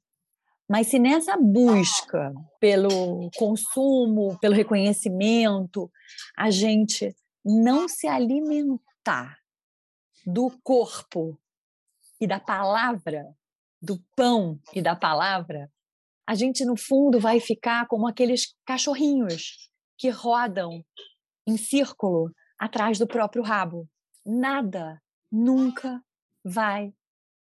[0.68, 5.92] Mas se nessa busca pelo consumo, pelo reconhecimento,
[6.38, 9.43] a gente não se alimentar
[10.26, 11.38] do corpo
[12.20, 13.36] e da palavra,
[13.82, 15.72] do pão e da palavra,
[16.26, 20.84] a gente no fundo vai ficar como aqueles cachorrinhos que rodam
[21.46, 23.88] em círculo atrás do próprio rabo.
[24.26, 26.02] Nada nunca
[26.44, 26.94] vai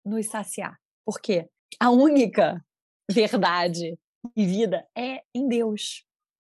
[0.04, 0.80] nos saciar.
[1.06, 1.48] Por quê?
[1.80, 2.64] A única
[3.10, 3.98] verdade
[4.36, 6.06] e vida é em Deus.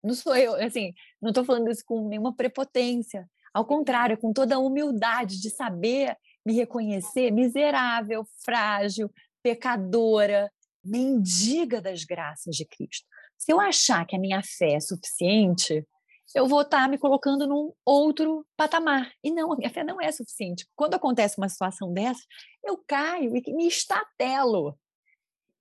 [0.02, 3.28] Não sou eu, assim, não estou falando isso com nenhuma prepotência.
[3.52, 9.10] Ao contrário, com toda a humildade de saber me reconhecer miserável, frágil,
[9.42, 10.50] pecadora,
[10.84, 13.06] mendiga das graças de Cristo.
[13.36, 15.86] Se eu achar que a minha fé é suficiente,
[16.34, 19.10] eu vou estar tá me colocando num outro patamar.
[19.22, 20.66] E não, a minha fé não é suficiente.
[20.74, 22.22] Quando acontece uma situação dessa,
[22.64, 24.78] eu caio e me estatelo.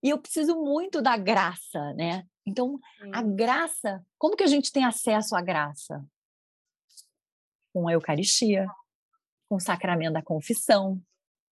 [0.04, 2.24] E eu preciso muito da graça, né?
[2.46, 2.80] Então,
[3.14, 6.04] a graça, como que a gente tem acesso à graça?
[7.78, 8.68] Com a Eucaristia,
[9.48, 11.00] com o sacramento da confissão,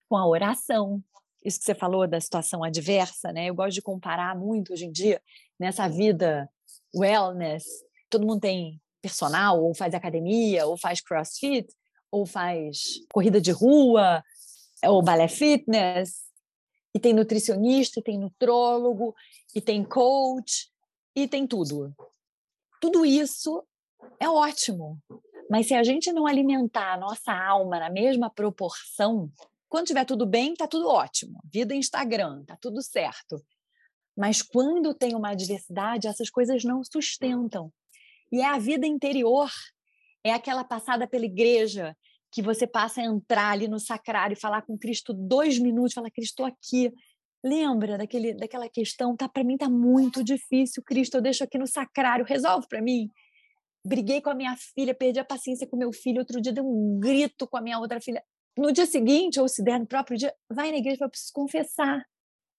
[0.09, 1.03] com a oração.
[1.43, 3.45] Isso que você falou da situação adversa, né?
[3.45, 5.21] Eu gosto de comparar muito hoje em dia
[5.59, 6.49] nessa vida
[6.95, 7.63] wellness.
[8.09, 11.67] Todo mundo tem personal, ou faz academia, ou faz crossfit,
[12.11, 14.23] ou faz corrida de rua,
[14.83, 16.23] ou balé fitness,
[16.91, 19.13] e tem nutricionista, e tem nutrólogo,
[19.53, 20.71] e tem coach,
[21.15, 21.95] e tem tudo.
[22.81, 23.63] Tudo isso
[24.19, 24.99] é ótimo.
[25.49, 29.31] Mas se a gente não alimentar a nossa alma na mesma proporção,
[29.69, 31.39] quando tiver tudo bem, tá tudo ótimo.
[31.51, 33.43] Vida Instagram, tá tudo certo.
[34.17, 37.71] Mas quando tem uma adversidade, essas coisas não sustentam.
[38.31, 39.49] E é a vida interior,
[40.23, 41.95] é aquela passada pela igreja,
[42.31, 46.43] que você passa a entrar ali no sacrário falar com Cristo dois minutos, falar, Cristo,
[46.43, 46.91] aqui.
[47.43, 49.15] Lembra daquele, daquela questão?
[49.15, 53.09] Tá, para mim tá muito difícil, Cristo, eu deixo aqui no sacrário, resolve para mim.
[53.85, 56.99] Briguei com a minha filha, perdi a paciência com meu filho, outro dia dei um
[56.99, 58.23] grito com a minha outra filha.
[58.57, 62.03] No dia seguinte, ou se der no próprio dia, vai na igreja para preciso confessar.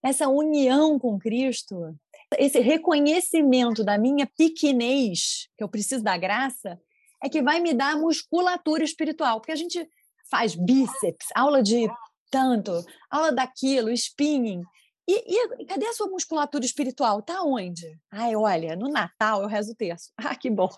[0.04, 1.96] Essa união com Cristo,
[2.38, 6.80] esse reconhecimento da minha pequenez, que eu preciso da graça,
[7.20, 9.88] é que vai me dar musculatura espiritual, porque a gente
[10.30, 11.88] faz bíceps, aula de
[12.30, 12.70] tanto,
[13.10, 14.62] aula daquilo, spinning.
[15.08, 17.22] E, e, cadê a sua musculatura espiritual?
[17.22, 17.98] Tá onde?
[18.12, 20.12] Ai, olha, no Natal eu rezo o terço.
[20.18, 20.68] Ah, que bom.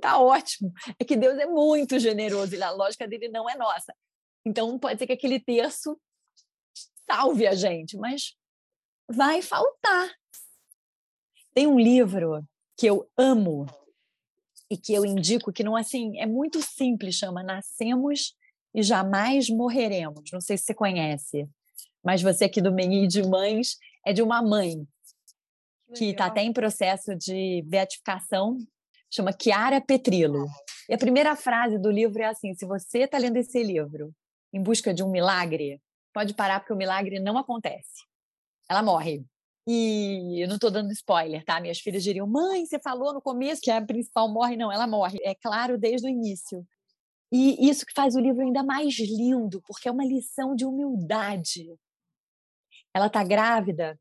[0.00, 0.72] Tá ótimo.
[0.98, 3.94] É que Deus é muito generoso e a lógica dele não é nossa.
[4.44, 5.98] Então pode ser que aquele terço
[7.08, 8.34] salve a gente, mas
[9.08, 10.10] vai faltar.
[11.54, 12.44] Tem um livro
[12.76, 13.66] que eu amo,
[14.70, 18.34] e que eu indico que não assim é muito simples, chama Nascemos
[18.74, 20.30] e Jamais Morreremos.
[20.32, 21.48] Não sei se você conhece,
[22.04, 24.86] mas você aqui do Meni de Mães é de uma mãe
[25.94, 28.58] que está até em processo de beatificação,
[29.10, 30.46] chama Chiara Petrilo.
[30.88, 34.12] E a primeira frase do livro é assim: se você está lendo esse livro
[34.52, 35.80] em busca de um milagre,
[36.12, 38.04] pode parar porque o milagre não acontece.
[38.68, 39.24] Ela morre.
[39.68, 41.60] E eu não estou dando spoiler, tá?
[41.60, 44.56] Minhas filhas diriam: mãe, você falou no começo que a principal morre.
[44.56, 45.18] Não, ela morre.
[45.22, 46.64] É claro desde o início.
[47.32, 51.66] E isso que faz o livro ainda mais lindo, porque é uma lição de humildade.
[52.94, 53.98] Ela está grávida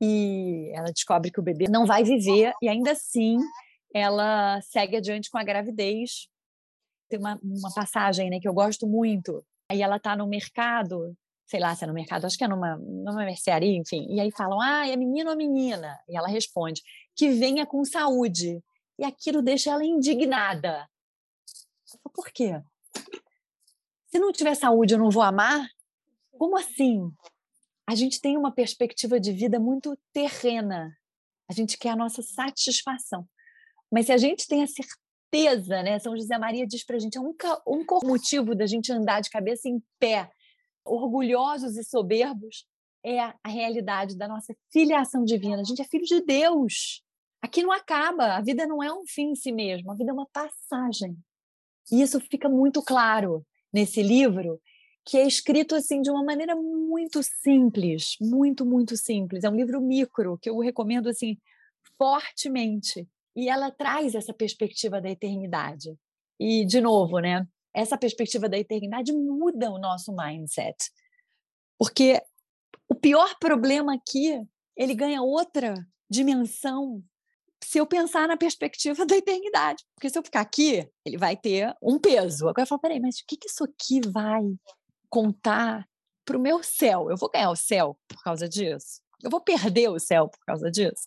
[0.00, 3.36] e ela descobre que o bebê não vai viver, e ainda assim
[3.94, 6.28] ela segue adiante com a gravidez.
[7.08, 9.44] Tem uma, uma passagem né, que eu gosto muito.
[9.68, 11.16] Aí ela está no mercado,
[11.46, 14.06] sei lá se é no mercado, acho que é numa, numa mercearia, enfim.
[14.08, 15.98] E aí falam, ah, é menino ou menina?
[16.08, 16.82] E ela responde,
[17.14, 18.62] que venha com saúde.
[18.98, 20.88] E aquilo deixa ela indignada.
[22.14, 22.62] Por quê?
[24.06, 25.68] Se não tiver saúde, eu não vou amar?
[26.32, 27.10] Como assim?
[27.86, 30.96] A gente tem uma perspectiva de vida muito terrena.
[31.48, 33.28] A gente quer a nossa satisfação.
[33.90, 35.98] Mas se a gente tem a certeza, né?
[35.98, 37.34] São José Maria diz para a gente, é um
[37.66, 40.30] único motivo da gente andar de cabeça em pé,
[40.84, 42.66] orgulhosos e soberbos,
[43.04, 45.60] é a realidade da nossa filiação divina.
[45.60, 47.02] A gente é filho de Deus.
[47.42, 50.14] Aqui não acaba, a vida não é um fim em si mesmo, a vida é
[50.14, 51.16] uma passagem.
[51.90, 54.60] E isso fica muito claro nesse livro,
[55.04, 59.42] que é escrito assim de uma maneira muito simples, muito muito simples.
[59.42, 61.38] É um livro micro que eu recomendo assim
[61.96, 63.08] fortemente.
[63.36, 65.96] E ela traz essa perspectiva da eternidade.
[66.38, 67.46] E de novo, né?
[67.74, 70.76] Essa perspectiva da eternidade muda o nosso mindset.
[71.78, 72.20] Porque
[72.88, 74.40] o pior problema aqui,
[74.76, 75.74] ele ganha outra
[76.10, 77.02] dimensão
[77.62, 79.84] se eu pensar na perspectiva da eternidade.
[79.94, 82.48] Porque se eu ficar aqui, ele vai ter um peso.
[82.48, 84.42] Agora eu falo, peraí, mas o que, que isso aqui vai
[85.08, 85.86] contar
[86.24, 87.10] para o meu céu?
[87.10, 89.00] Eu vou ganhar o céu por causa disso?
[89.22, 91.06] Eu vou perder o céu por causa disso?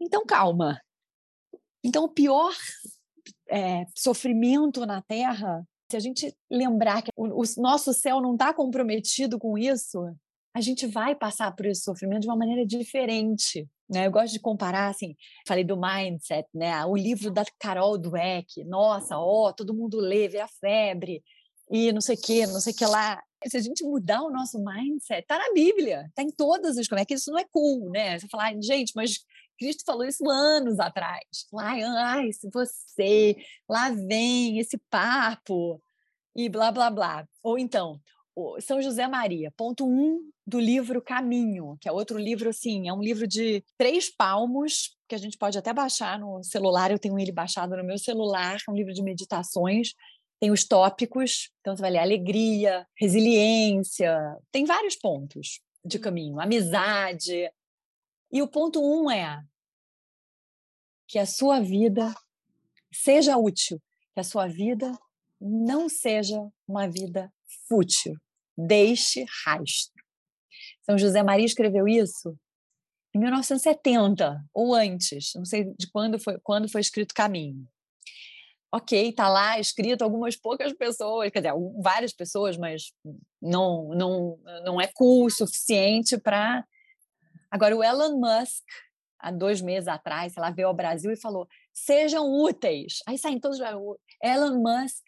[0.00, 0.78] Então, calma.
[1.84, 2.52] Então, o pior
[3.50, 8.54] é, sofrimento na Terra, se a gente lembrar que o, o nosso céu não está
[8.54, 10.00] comprometido com isso,
[10.54, 13.68] a gente vai passar por esse sofrimento de uma maneira diferente.
[13.90, 14.06] Né?
[14.06, 15.14] Eu gosto de comparar, assim,
[15.46, 16.84] falei do mindset, né?
[16.86, 21.22] O livro da Carol Dweck, nossa, ó, todo mundo lê, vê a febre
[21.70, 23.22] e não sei o que, não sei o que lá.
[23.46, 27.02] Se a gente mudar o nosso mindset, tá na Bíblia, tá em todas as coisas.
[27.02, 28.18] É que isso não é cool, né?
[28.18, 29.18] Você falar, gente, mas
[29.58, 31.46] Cristo falou isso anos atrás.
[31.58, 33.36] Ai, ai, se você,
[33.68, 35.80] lá vem esse papo
[36.36, 37.26] e blá blá blá.
[37.42, 38.00] Ou então,
[38.60, 43.00] são José Maria, ponto um do livro Caminho, que é outro livro, assim, é um
[43.00, 47.32] livro de três palmos, que a gente pode até baixar no celular, eu tenho ele
[47.32, 49.92] baixado no meu celular, é um livro de meditações,
[50.40, 54.14] tem os tópicos, então você vai ler alegria, resiliência,
[54.50, 57.50] tem vários pontos de caminho, amizade.
[58.34, 59.40] E o ponto um é
[61.08, 62.12] que a sua vida
[62.92, 63.80] seja útil,
[64.12, 64.92] que a sua vida
[65.40, 67.32] não seja uma vida
[67.68, 68.14] fútil
[68.56, 70.02] deixe rastro.
[70.82, 72.36] São José Maria escreveu isso
[73.14, 77.66] em 1970 ou antes, não sei de quando foi, quando foi escrito Caminho.
[78.72, 82.92] Ok, está lá escrito algumas poucas pessoas, quer dizer, várias pessoas, mas
[83.40, 86.66] não, não, não é cool o suficiente para.
[87.54, 88.64] Agora, o Elon Musk,
[89.16, 92.98] há dois meses atrás, lá, veio ao Brasil e falou: sejam úteis.
[93.06, 93.60] Aí saem todos.
[94.20, 95.04] Elon Musk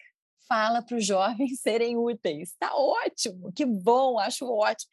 [0.47, 2.51] fala para os jovens serem úteis.
[2.51, 4.89] Está ótimo, que bom, acho ótimo.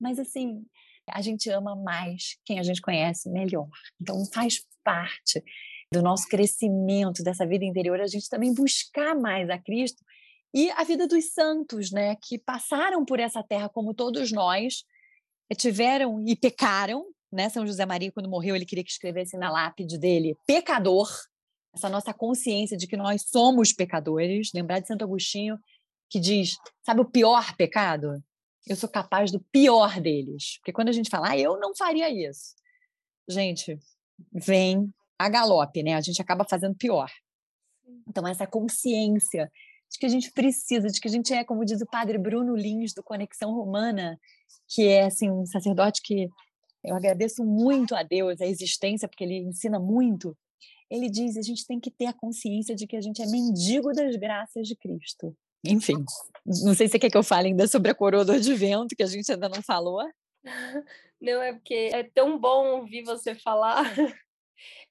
[0.00, 0.64] Mas assim,
[1.10, 3.68] a gente ama mais quem a gente conhece melhor.
[4.00, 5.44] Então faz parte
[5.92, 10.02] do nosso crescimento dessa vida interior a gente também buscar mais a Cristo
[10.54, 14.84] e a vida dos santos, né, que passaram por essa terra como todos nós,
[15.54, 17.48] tiveram e pecaram, né?
[17.48, 21.08] São José Maria quando morreu, ele queria que escrevesse na lápide dele pecador,
[21.74, 24.50] essa nossa consciência de que nós somos pecadores.
[24.54, 25.58] Lembrar de Santo Agostinho,
[26.08, 28.22] que diz: sabe o pior pecado?
[28.66, 30.58] Eu sou capaz do pior deles.
[30.58, 32.54] Porque quando a gente fala, ah, eu não faria isso,
[33.28, 33.78] gente,
[34.32, 35.94] vem a galope, né?
[35.94, 37.10] A gente acaba fazendo pior.
[38.08, 39.50] Então, essa consciência
[39.90, 42.56] de que a gente precisa, de que a gente é, como diz o padre Bruno
[42.56, 44.18] Lins, do Conexão Romana,
[44.68, 46.28] que é assim, um sacerdote que
[46.84, 50.36] eu agradeço muito a Deus, a existência, porque ele ensina muito
[50.90, 53.92] ele diz: a gente tem que ter a consciência de que a gente é mendigo
[53.92, 55.36] das graças de Cristo.
[55.66, 56.04] Enfim,
[56.44, 59.02] não sei se você quer que eu fale ainda sobre a coroa do advento, que
[59.02, 60.00] a gente ainda não falou.
[61.20, 63.84] Não, é porque é tão bom ouvir você falar.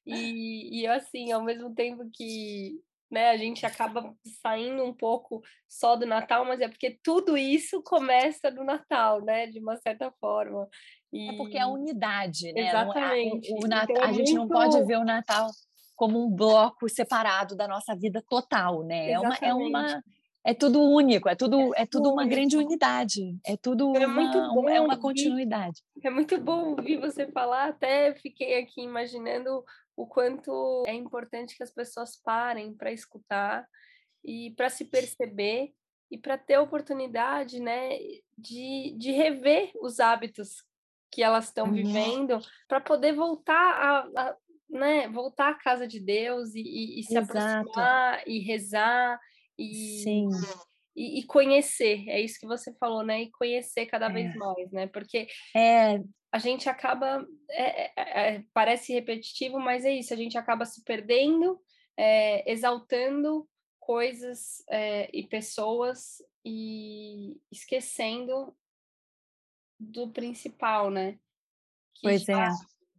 [0.05, 2.77] E, e assim, ao mesmo tempo que
[3.13, 4.11] né, a gente acaba
[4.41, 9.45] saindo um pouco só do Natal, mas é porque tudo isso começa do Natal, né?
[9.45, 10.67] De uma certa forma.
[11.11, 11.29] E...
[11.29, 12.69] É porque é a unidade, né?
[12.69, 13.51] Exatamente.
[13.51, 15.47] A, o, o Natal, então, é a gente não pode ver o Natal
[15.95, 19.11] como um bloco separado da nossa vida total, né?
[19.11, 20.03] É uma, é uma
[20.45, 24.53] é tudo único, é tudo é tudo uma grande unidade, é tudo é muito uma,
[24.53, 25.81] bom é uma continuidade.
[26.03, 29.63] É muito bom ouvir você falar, até fiquei aqui imaginando
[29.95, 33.67] o quanto é importante que as pessoas parem para escutar
[34.23, 35.73] e para se perceber
[36.09, 37.89] e para ter oportunidade, né,
[38.37, 40.63] de, de rever os hábitos
[41.11, 41.73] que elas estão uhum.
[41.73, 44.37] vivendo para poder voltar a, a,
[44.69, 47.37] né, voltar à casa de Deus e, e, e se Exato.
[47.37, 49.19] aproximar e rezar
[49.57, 50.29] e, Sim.
[50.95, 53.23] E, e, conhecer, é isso que você falou, né?
[53.23, 54.13] E conhecer cada é.
[54.13, 54.87] vez mais, né?
[54.87, 55.99] Porque é.
[56.31, 57.93] a gente acaba, é, é,
[58.35, 61.59] é, parece repetitivo, mas é isso, a gente acaba se perdendo,
[61.97, 63.47] é, exaltando
[63.79, 64.63] coisas
[65.11, 68.55] e pessoas e esquecendo
[69.79, 71.13] do principal, né?
[71.95, 72.47] Que pois é.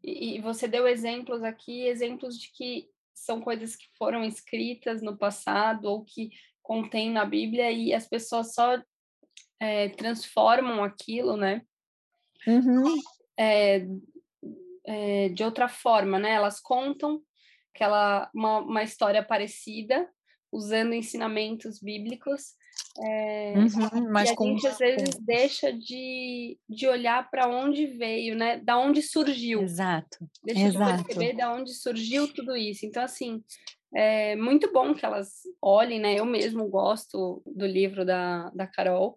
[0.02, 5.16] E, e você deu exemplos aqui, exemplos de que são coisas que foram escritas no
[5.16, 6.30] passado ou que
[6.64, 8.82] contém na Bíblia e as pessoas só
[9.60, 11.62] é, transformam aquilo, né?
[12.46, 13.00] Uhum.
[13.38, 13.86] É,
[14.86, 16.32] é, de outra forma, né?
[16.32, 17.22] Elas contam
[17.72, 20.08] aquela uma, uma história parecida
[20.50, 22.54] usando ensinamentos bíblicos,
[22.96, 28.36] é, uhum, mas e a gente às vezes deixa de, de olhar para onde veio,
[28.36, 28.58] né?
[28.58, 29.62] Da onde surgiu.
[29.62, 30.28] Exato.
[30.44, 30.98] Deixa Exato.
[30.98, 32.86] de perceber da onde surgiu tudo isso.
[32.86, 33.42] Então, assim,
[33.94, 36.18] é muito bom que elas olhem, né?
[36.18, 39.16] Eu mesmo gosto do livro da, da Carol,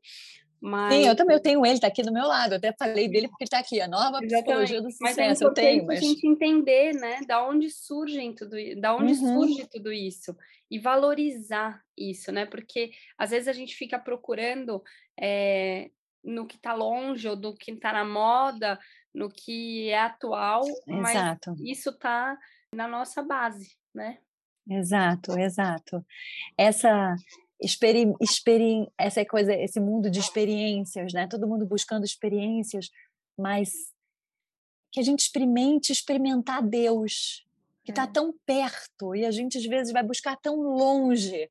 [0.59, 0.93] mas...
[0.93, 2.53] Sim, eu também eu tenho ele, está aqui do meu lado.
[2.53, 4.34] Eu até falei dele porque está aqui, a nova Exatamente.
[4.34, 5.19] psicologia do sucesso.
[5.19, 5.99] Mas é eu tenho, mas...
[5.99, 9.41] a gente entender, né, da onde surgem tudo, da onde uhum.
[9.41, 10.36] surge tudo isso
[10.69, 12.45] e valorizar isso, né?
[12.45, 14.84] Porque às vezes a gente fica procurando
[15.19, 15.89] é,
[16.23, 18.80] no que está longe ou do que está na moda,
[19.13, 21.51] no que é atual, Exato.
[21.51, 22.38] mas isso está
[22.73, 24.17] na nossa base, né?
[24.70, 26.05] Exato, exato.
[26.57, 27.15] Essa
[27.61, 31.28] experi, experi, essa coisa, esse mundo de experiências, né?
[31.28, 32.89] Todo mundo buscando experiências,
[33.38, 33.72] mas
[34.91, 37.45] que a gente experimente experimentar Deus,
[37.84, 38.07] que está é.
[38.07, 41.49] tão perto e a gente às vezes vai buscar tão longe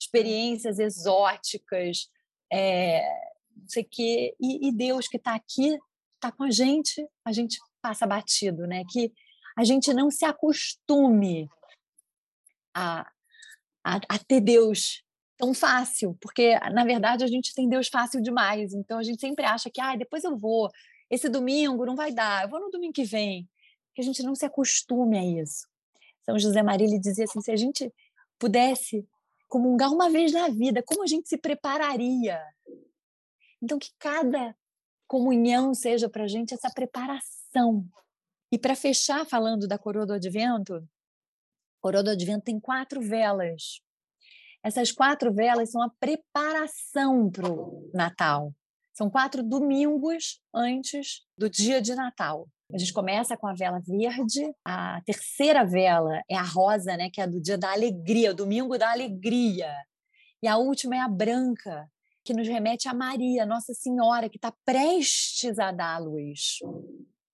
[0.00, 2.08] experiências exóticas,
[2.52, 3.02] é,
[3.56, 5.78] não sei que e, e Deus que está aqui,
[6.14, 8.84] está com a gente, a gente passa batido, né?
[8.90, 9.12] Que
[9.56, 11.48] a gente não se acostume
[12.78, 13.10] a,
[13.84, 15.02] a, a ter Deus
[15.36, 19.44] tão fácil, porque na verdade a gente tem Deus fácil demais, então a gente sempre
[19.44, 20.70] acha que ah, depois eu vou,
[21.10, 23.48] esse domingo não vai dar, eu vou no domingo que vem,
[23.94, 25.66] que a gente não se acostume a isso.
[26.24, 27.92] São José Maria ele dizia assim, se a gente
[28.38, 29.06] pudesse
[29.48, 32.40] comungar uma vez na vida, como a gente se prepararia?
[33.62, 34.54] Então que cada
[35.06, 37.84] comunhão seja para a gente essa preparação.
[38.52, 40.86] E para fechar falando da coroa do Advento,
[41.80, 43.80] coroa do Advento tem quatro velas
[44.62, 48.52] essas quatro velas são a preparação para o Natal.
[48.92, 52.48] São quatro domingos antes do dia de Natal.
[52.72, 57.20] A gente começa com a vela verde, a terceira vela é a rosa, né, que
[57.20, 59.72] é do dia da alegria, o domingo da alegria.
[60.42, 61.88] E a última é a branca,
[62.24, 66.58] que nos remete a Maria, Nossa Senhora, que está prestes a dar a luz.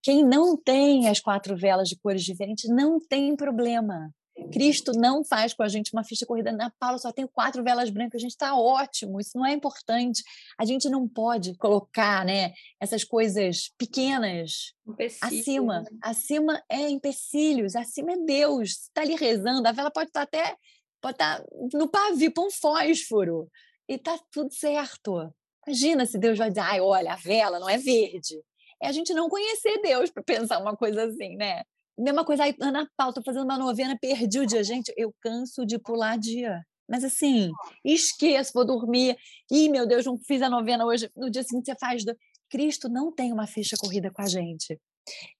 [0.02, 4.12] Quem não tem as quatro velas de cores diferentes não tem problema.
[4.52, 6.50] Cristo não faz com a gente uma ficha corrida.
[6.50, 10.22] Na Paula só tem quatro velas brancas, a gente está ótimo, isso não é importante.
[10.58, 14.74] A gente não pode colocar né, essas coisas pequenas
[15.20, 15.82] acima.
[15.82, 15.90] Né?
[16.02, 18.70] Acima é empecilhos, acima é Deus.
[18.70, 20.56] Está ali rezando, a vela pode estar tá até
[21.00, 23.50] pode estar tá no pavio, põe um fósforo,
[23.88, 25.32] e está tudo certo.
[25.66, 28.42] Imagina se Deus vai dizer, ai, olha, a vela não é verde.
[28.82, 31.62] É a gente não conhecer Deus para pensar uma coisa assim, né?
[31.98, 34.64] Mesma coisa, aí, Ana Paula, tô fazendo uma novena, perdi o dia.
[34.64, 36.64] Gente, eu canso de pular dia.
[36.88, 37.50] Mas assim,
[37.84, 39.16] esqueço, vou dormir.
[39.50, 41.10] Ih, meu Deus, não fiz a novena hoje.
[41.16, 42.04] No dia seguinte você faz.
[42.04, 42.16] Do...
[42.50, 44.78] Cristo não tem uma ficha corrida com a gente.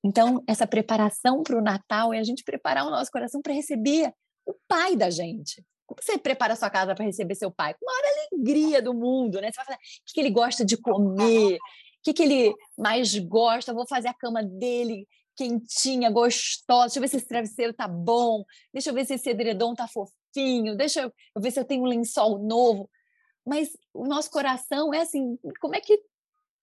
[0.02, 4.12] Então, essa preparação para o Natal é a gente preparar o nosso coração para receber
[4.46, 5.64] o pai da gente.
[5.86, 7.74] Como você prepara a sua casa para receber seu pai?
[7.74, 9.50] Com a maior alegria do mundo, né?
[9.50, 11.59] Você vai falar o que ele gosta de comer,
[12.07, 15.07] o que ele mais gosta, vou fazer a cama dele
[15.37, 16.87] quentinha, gostosa.
[16.87, 18.45] Deixa eu ver se esse travesseiro tá bom.
[18.72, 20.76] Deixa eu ver se esse edredom tá fofinho.
[20.76, 22.89] Deixa eu, ver se eu tenho um lençol novo.
[23.47, 26.01] Mas o nosso coração é assim, como é que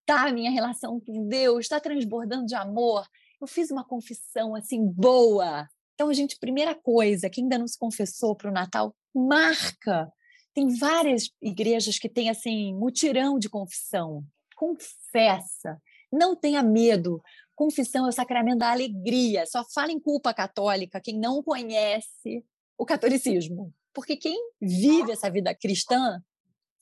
[0.06, 1.66] tá a minha relação com Deus?
[1.66, 3.06] Está transbordando de amor?
[3.40, 5.68] Eu fiz uma confissão assim boa.
[5.94, 10.12] Então, gente, primeira coisa, quem ainda não se confessou para o Natal, marca.
[10.54, 14.24] Tem várias igrejas que têm assim mutirão de confissão.
[14.56, 15.82] Confessa.
[16.12, 17.22] Não tenha medo
[17.62, 19.46] confissão é o sacramento da alegria.
[19.46, 22.44] Só fala em culpa católica quem não conhece
[22.76, 23.72] o catolicismo.
[23.94, 26.20] Porque quem vive essa vida cristã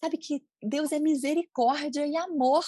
[0.01, 2.63] sabe que Deus é misericórdia e amor.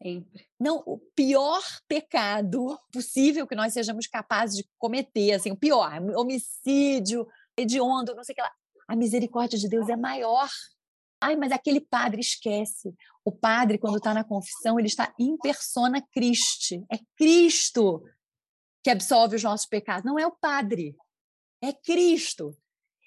[0.00, 0.46] Sempre.
[0.60, 7.26] Não, o pior pecado possível que nós sejamos capazes de cometer, assim, o pior, homicídio,
[7.56, 8.52] hediondo, não sei o que lá.
[8.86, 10.48] a misericórdia de Deus é maior.
[11.20, 12.94] Ai, mas aquele padre esquece.
[13.24, 16.84] O padre, quando está na confissão, ele está em persona Christi.
[16.92, 18.02] É Cristo
[18.84, 20.04] que absolve os nossos pecados.
[20.04, 20.94] Não é o padre,
[21.60, 22.56] é Cristo.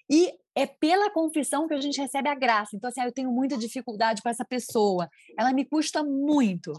[0.10, 2.76] E é pela confissão que a gente recebe a graça.
[2.76, 5.07] Então, assim, ah, eu tenho muita dificuldade com essa pessoa.
[5.38, 6.74] Ela me custa muito.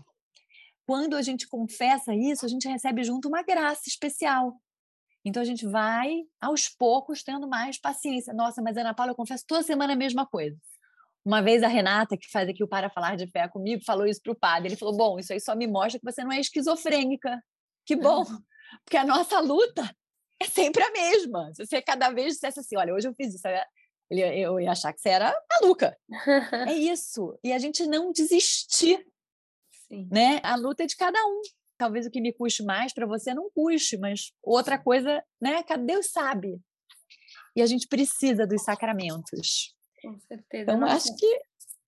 [0.85, 4.61] Quando a gente confessa isso, a gente recebe junto uma graça especial.
[5.24, 8.33] Então a gente vai aos poucos tendo mais paciência.
[8.33, 10.59] Nossa, mas Ana Paula, eu confesso toda semana a mesma coisa.
[11.25, 14.21] Uma vez a Renata, que faz aqui o Para Falar de Fé comigo, falou isso
[14.23, 14.68] para o padre.
[14.68, 17.43] Ele falou: Bom, isso aí só me mostra que você não é esquizofrênica.
[17.85, 18.25] Que bom,
[18.85, 19.83] porque a nossa luta
[20.41, 21.53] é sempre a mesma.
[21.55, 23.47] Se você cada vez dissesse assim: Olha, hoje eu fiz isso,
[24.11, 25.97] eu ia achar que você era maluca.
[26.68, 27.39] é isso.
[27.45, 29.07] E a gente não desistir.
[29.89, 30.09] Sim.
[30.11, 30.41] Né?
[30.43, 31.43] A luta é de cada um
[31.81, 35.64] talvez o que me custe mais para você não custe, mas outra coisa, né?
[35.79, 36.61] Deus sabe.
[37.57, 39.75] E a gente precisa dos sacramentos.
[40.03, 40.63] Com certeza.
[40.63, 40.97] Então, Nossa.
[40.97, 41.41] acho que.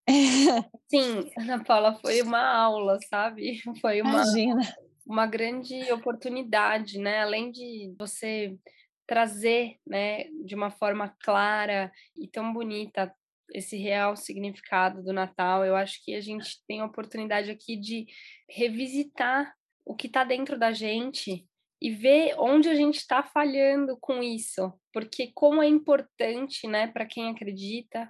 [0.90, 3.60] Sim, Ana Paula, foi uma aula, sabe?
[3.80, 4.76] Foi uma, Imagina.
[5.06, 7.20] uma grande oportunidade, né?
[7.20, 8.58] Além de você
[9.06, 13.14] trazer, né, de uma forma clara e tão bonita
[13.54, 18.06] esse real significado do Natal, eu acho que a gente tem a oportunidade aqui de
[18.48, 19.54] revisitar
[19.84, 21.46] o que está dentro da gente
[21.82, 27.04] e ver onde a gente está falhando com isso, porque como é importante, né, para
[27.04, 28.08] quem acredita,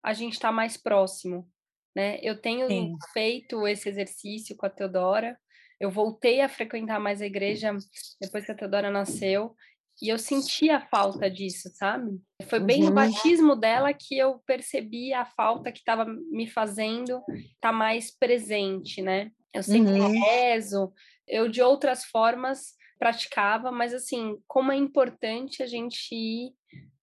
[0.00, 1.50] a gente está mais próximo,
[1.96, 2.20] né?
[2.22, 2.94] Eu tenho Sim.
[3.12, 5.36] feito esse exercício com a Teodora.
[5.80, 7.76] Eu voltei a frequentar mais a igreja
[8.20, 9.56] depois que a Teodora nasceu
[10.00, 12.20] e eu senti a falta disso, sabe?
[12.48, 12.90] Foi bem uhum.
[12.90, 18.16] no batismo dela que eu percebi a falta que estava me fazendo estar tá mais
[18.16, 19.32] presente, né?
[19.52, 20.20] Eu sempre uhum.
[20.22, 20.92] rezo,
[21.26, 26.52] eu de outras formas praticava, mas assim, como é importante a gente ir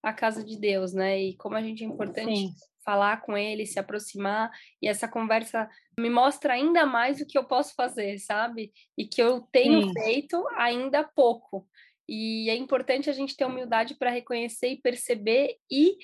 [0.02, 1.20] à casa de Deus, né?
[1.20, 2.52] E como a gente é importante Sim.
[2.84, 5.68] falar com ele, se aproximar, e essa conversa
[5.98, 8.72] me mostra ainda mais o que eu posso fazer, sabe?
[8.96, 9.92] E que eu tenho Sim.
[9.94, 11.66] feito ainda pouco.
[12.08, 15.96] E é importante a gente ter humildade para reconhecer e perceber e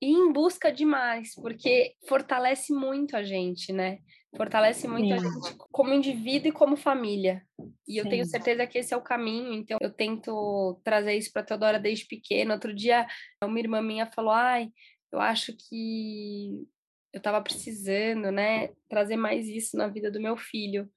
[0.00, 3.98] ir em busca de mais, porque fortalece muito a gente, né?
[4.36, 7.42] Fortalece muito a gente como indivíduo e como família.
[7.86, 7.98] E Sim.
[7.98, 11.78] eu tenho certeza que esse é o caminho, então eu tento trazer isso para Teodora
[11.78, 12.52] desde pequeno.
[12.52, 13.06] Outro dia,
[13.42, 14.68] uma irmã minha falou: "Ai,
[15.12, 16.66] eu acho que
[17.12, 20.88] eu estava precisando, né, trazer mais isso na vida do meu filho".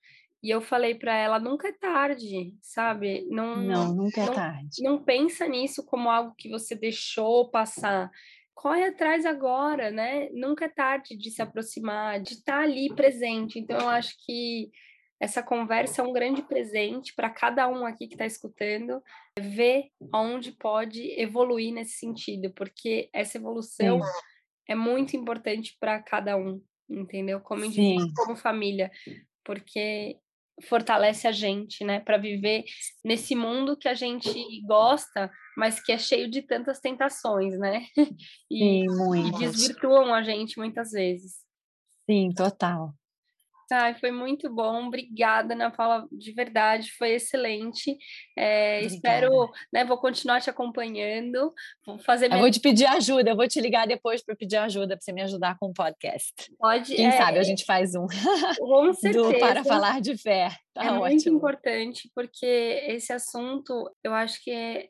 [0.44, 3.26] E eu falei para ela, nunca é tarde, sabe?
[3.30, 4.84] Não, não nunca é não, tarde.
[4.84, 8.10] Não pensa nisso como algo que você deixou passar
[8.54, 10.30] corre atrás agora, né?
[10.32, 13.60] Nunca é tarde de se aproximar, de estar ali presente.
[13.60, 14.70] Então, eu acho que
[15.20, 19.02] essa conversa é um grande presente para cada um aqui que está escutando,
[19.40, 24.10] ver onde pode evoluir nesse sentido, porque essa evolução Sim.
[24.68, 27.40] é muito importante para cada um, entendeu?
[27.40, 28.92] Como indivíduo, como família,
[29.44, 30.18] porque
[30.62, 32.64] fortalece a gente, né, para viver
[33.04, 34.32] nesse mundo que a gente
[34.66, 37.86] gosta, mas que é cheio de tantas tentações, né?
[38.54, 41.38] E, Sim, e desvirtuam a gente muitas vezes.
[42.10, 42.94] Sim, total.
[43.72, 47.98] Ai, foi muito bom, obrigada, Ana Paula, de verdade, foi excelente.
[48.38, 51.54] É, espero, né, vou continuar te acompanhando,
[51.86, 52.38] vou fazer minha...
[52.38, 55.12] Eu vou te pedir ajuda, eu vou te ligar depois para pedir ajuda, para você
[55.12, 56.34] me ajudar com o podcast.
[56.60, 56.96] Pode.
[56.96, 57.12] Quem é...
[57.12, 58.08] sabe a gente faz um.
[58.60, 59.22] Com certeza.
[59.32, 60.50] Do, para falar de fé.
[60.74, 61.00] Tá é ótimo.
[61.02, 62.46] muito importante, porque
[62.88, 64.90] esse assunto, eu acho que é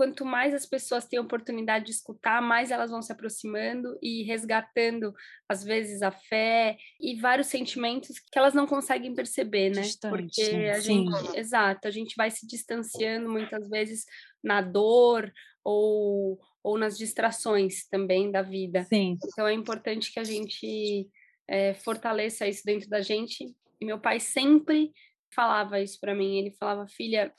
[0.00, 5.12] quanto mais as pessoas têm oportunidade de escutar, mais elas vão se aproximando e resgatando,
[5.46, 9.82] às vezes, a fé e vários sentimentos que elas não conseguem perceber, né?
[9.82, 10.40] Distante, Porque
[10.70, 11.04] a sim.
[11.04, 14.06] gente, exato, a gente vai se distanciando muitas vezes
[14.42, 15.30] na dor
[15.62, 18.84] ou, ou nas distrações também da vida.
[18.84, 19.18] Sim.
[19.22, 21.10] Então é importante que a gente
[21.46, 23.54] é, fortaleça isso dentro da gente.
[23.78, 24.94] E meu pai sempre
[25.34, 26.38] falava isso para mim.
[26.38, 27.30] Ele falava, filha,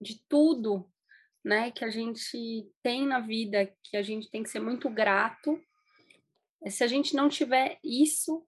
[0.00, 0.88] de tudo
[1.44, 5.58] né, que a gente tem na vida, que a gente tem que ser muito grato.
[6.68, 8.44] Se a gente não tiver isso,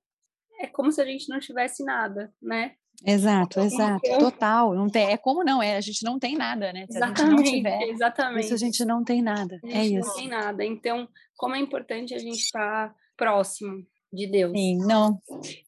[0.60, 2.74] é como se a gente não tivesse nada, né?
[3.06, 4.74] Exato, exato, então, total.
[4.74, 6.86] Não tem, é como não é, a gente não tem nada, né?
[6.90, 8.44] Se exatamente, tiver, exatamente.
[8.44, 9.58] Isso a gente não tem nada.
[9.64, 10.08] é isso.
[10.08, 10.64] Não tem nada.
[10.64, 14.52] Então, como é importante a gente estar próximo de Deus.
[14.52, 15.20] Sim, não,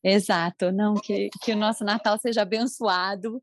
[0.03, 0.73] exato.
[0.73, 3.43] Não, que, que o nosso Natal seja abençoado.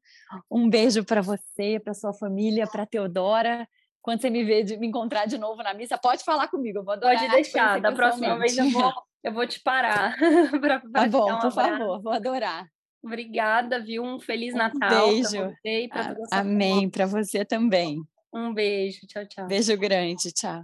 [0.50, 3.68] Um beijo para você, para sua família, para Teodora
[4.02, 6.80] quando você me vê de me encontrar de novo na missa, pode falar comigo.
[6.80, 7.80] Eu vou adorar pode deixar.
[7.80, 8.92] Da próxima vez eu vou,
[9.24, 10.16] eu vou te parar.
[10.62, 12.68] pra, pra tá bom, um por favor, vou adorar.
[13.04, 14.04] Obrigada, viu?
[14.04, 15.08] Um feliz Natal.
[15.08, 15.90] Um beijo.
[15.90, 18.02] Pra você Amém, para você também.
[18.34, 19.00] Um beijo.
[19.08, 19.48] Tchau, tchau.
[19.48, 20.32] Beijo grande.
[20.34, 20.64] Tchau.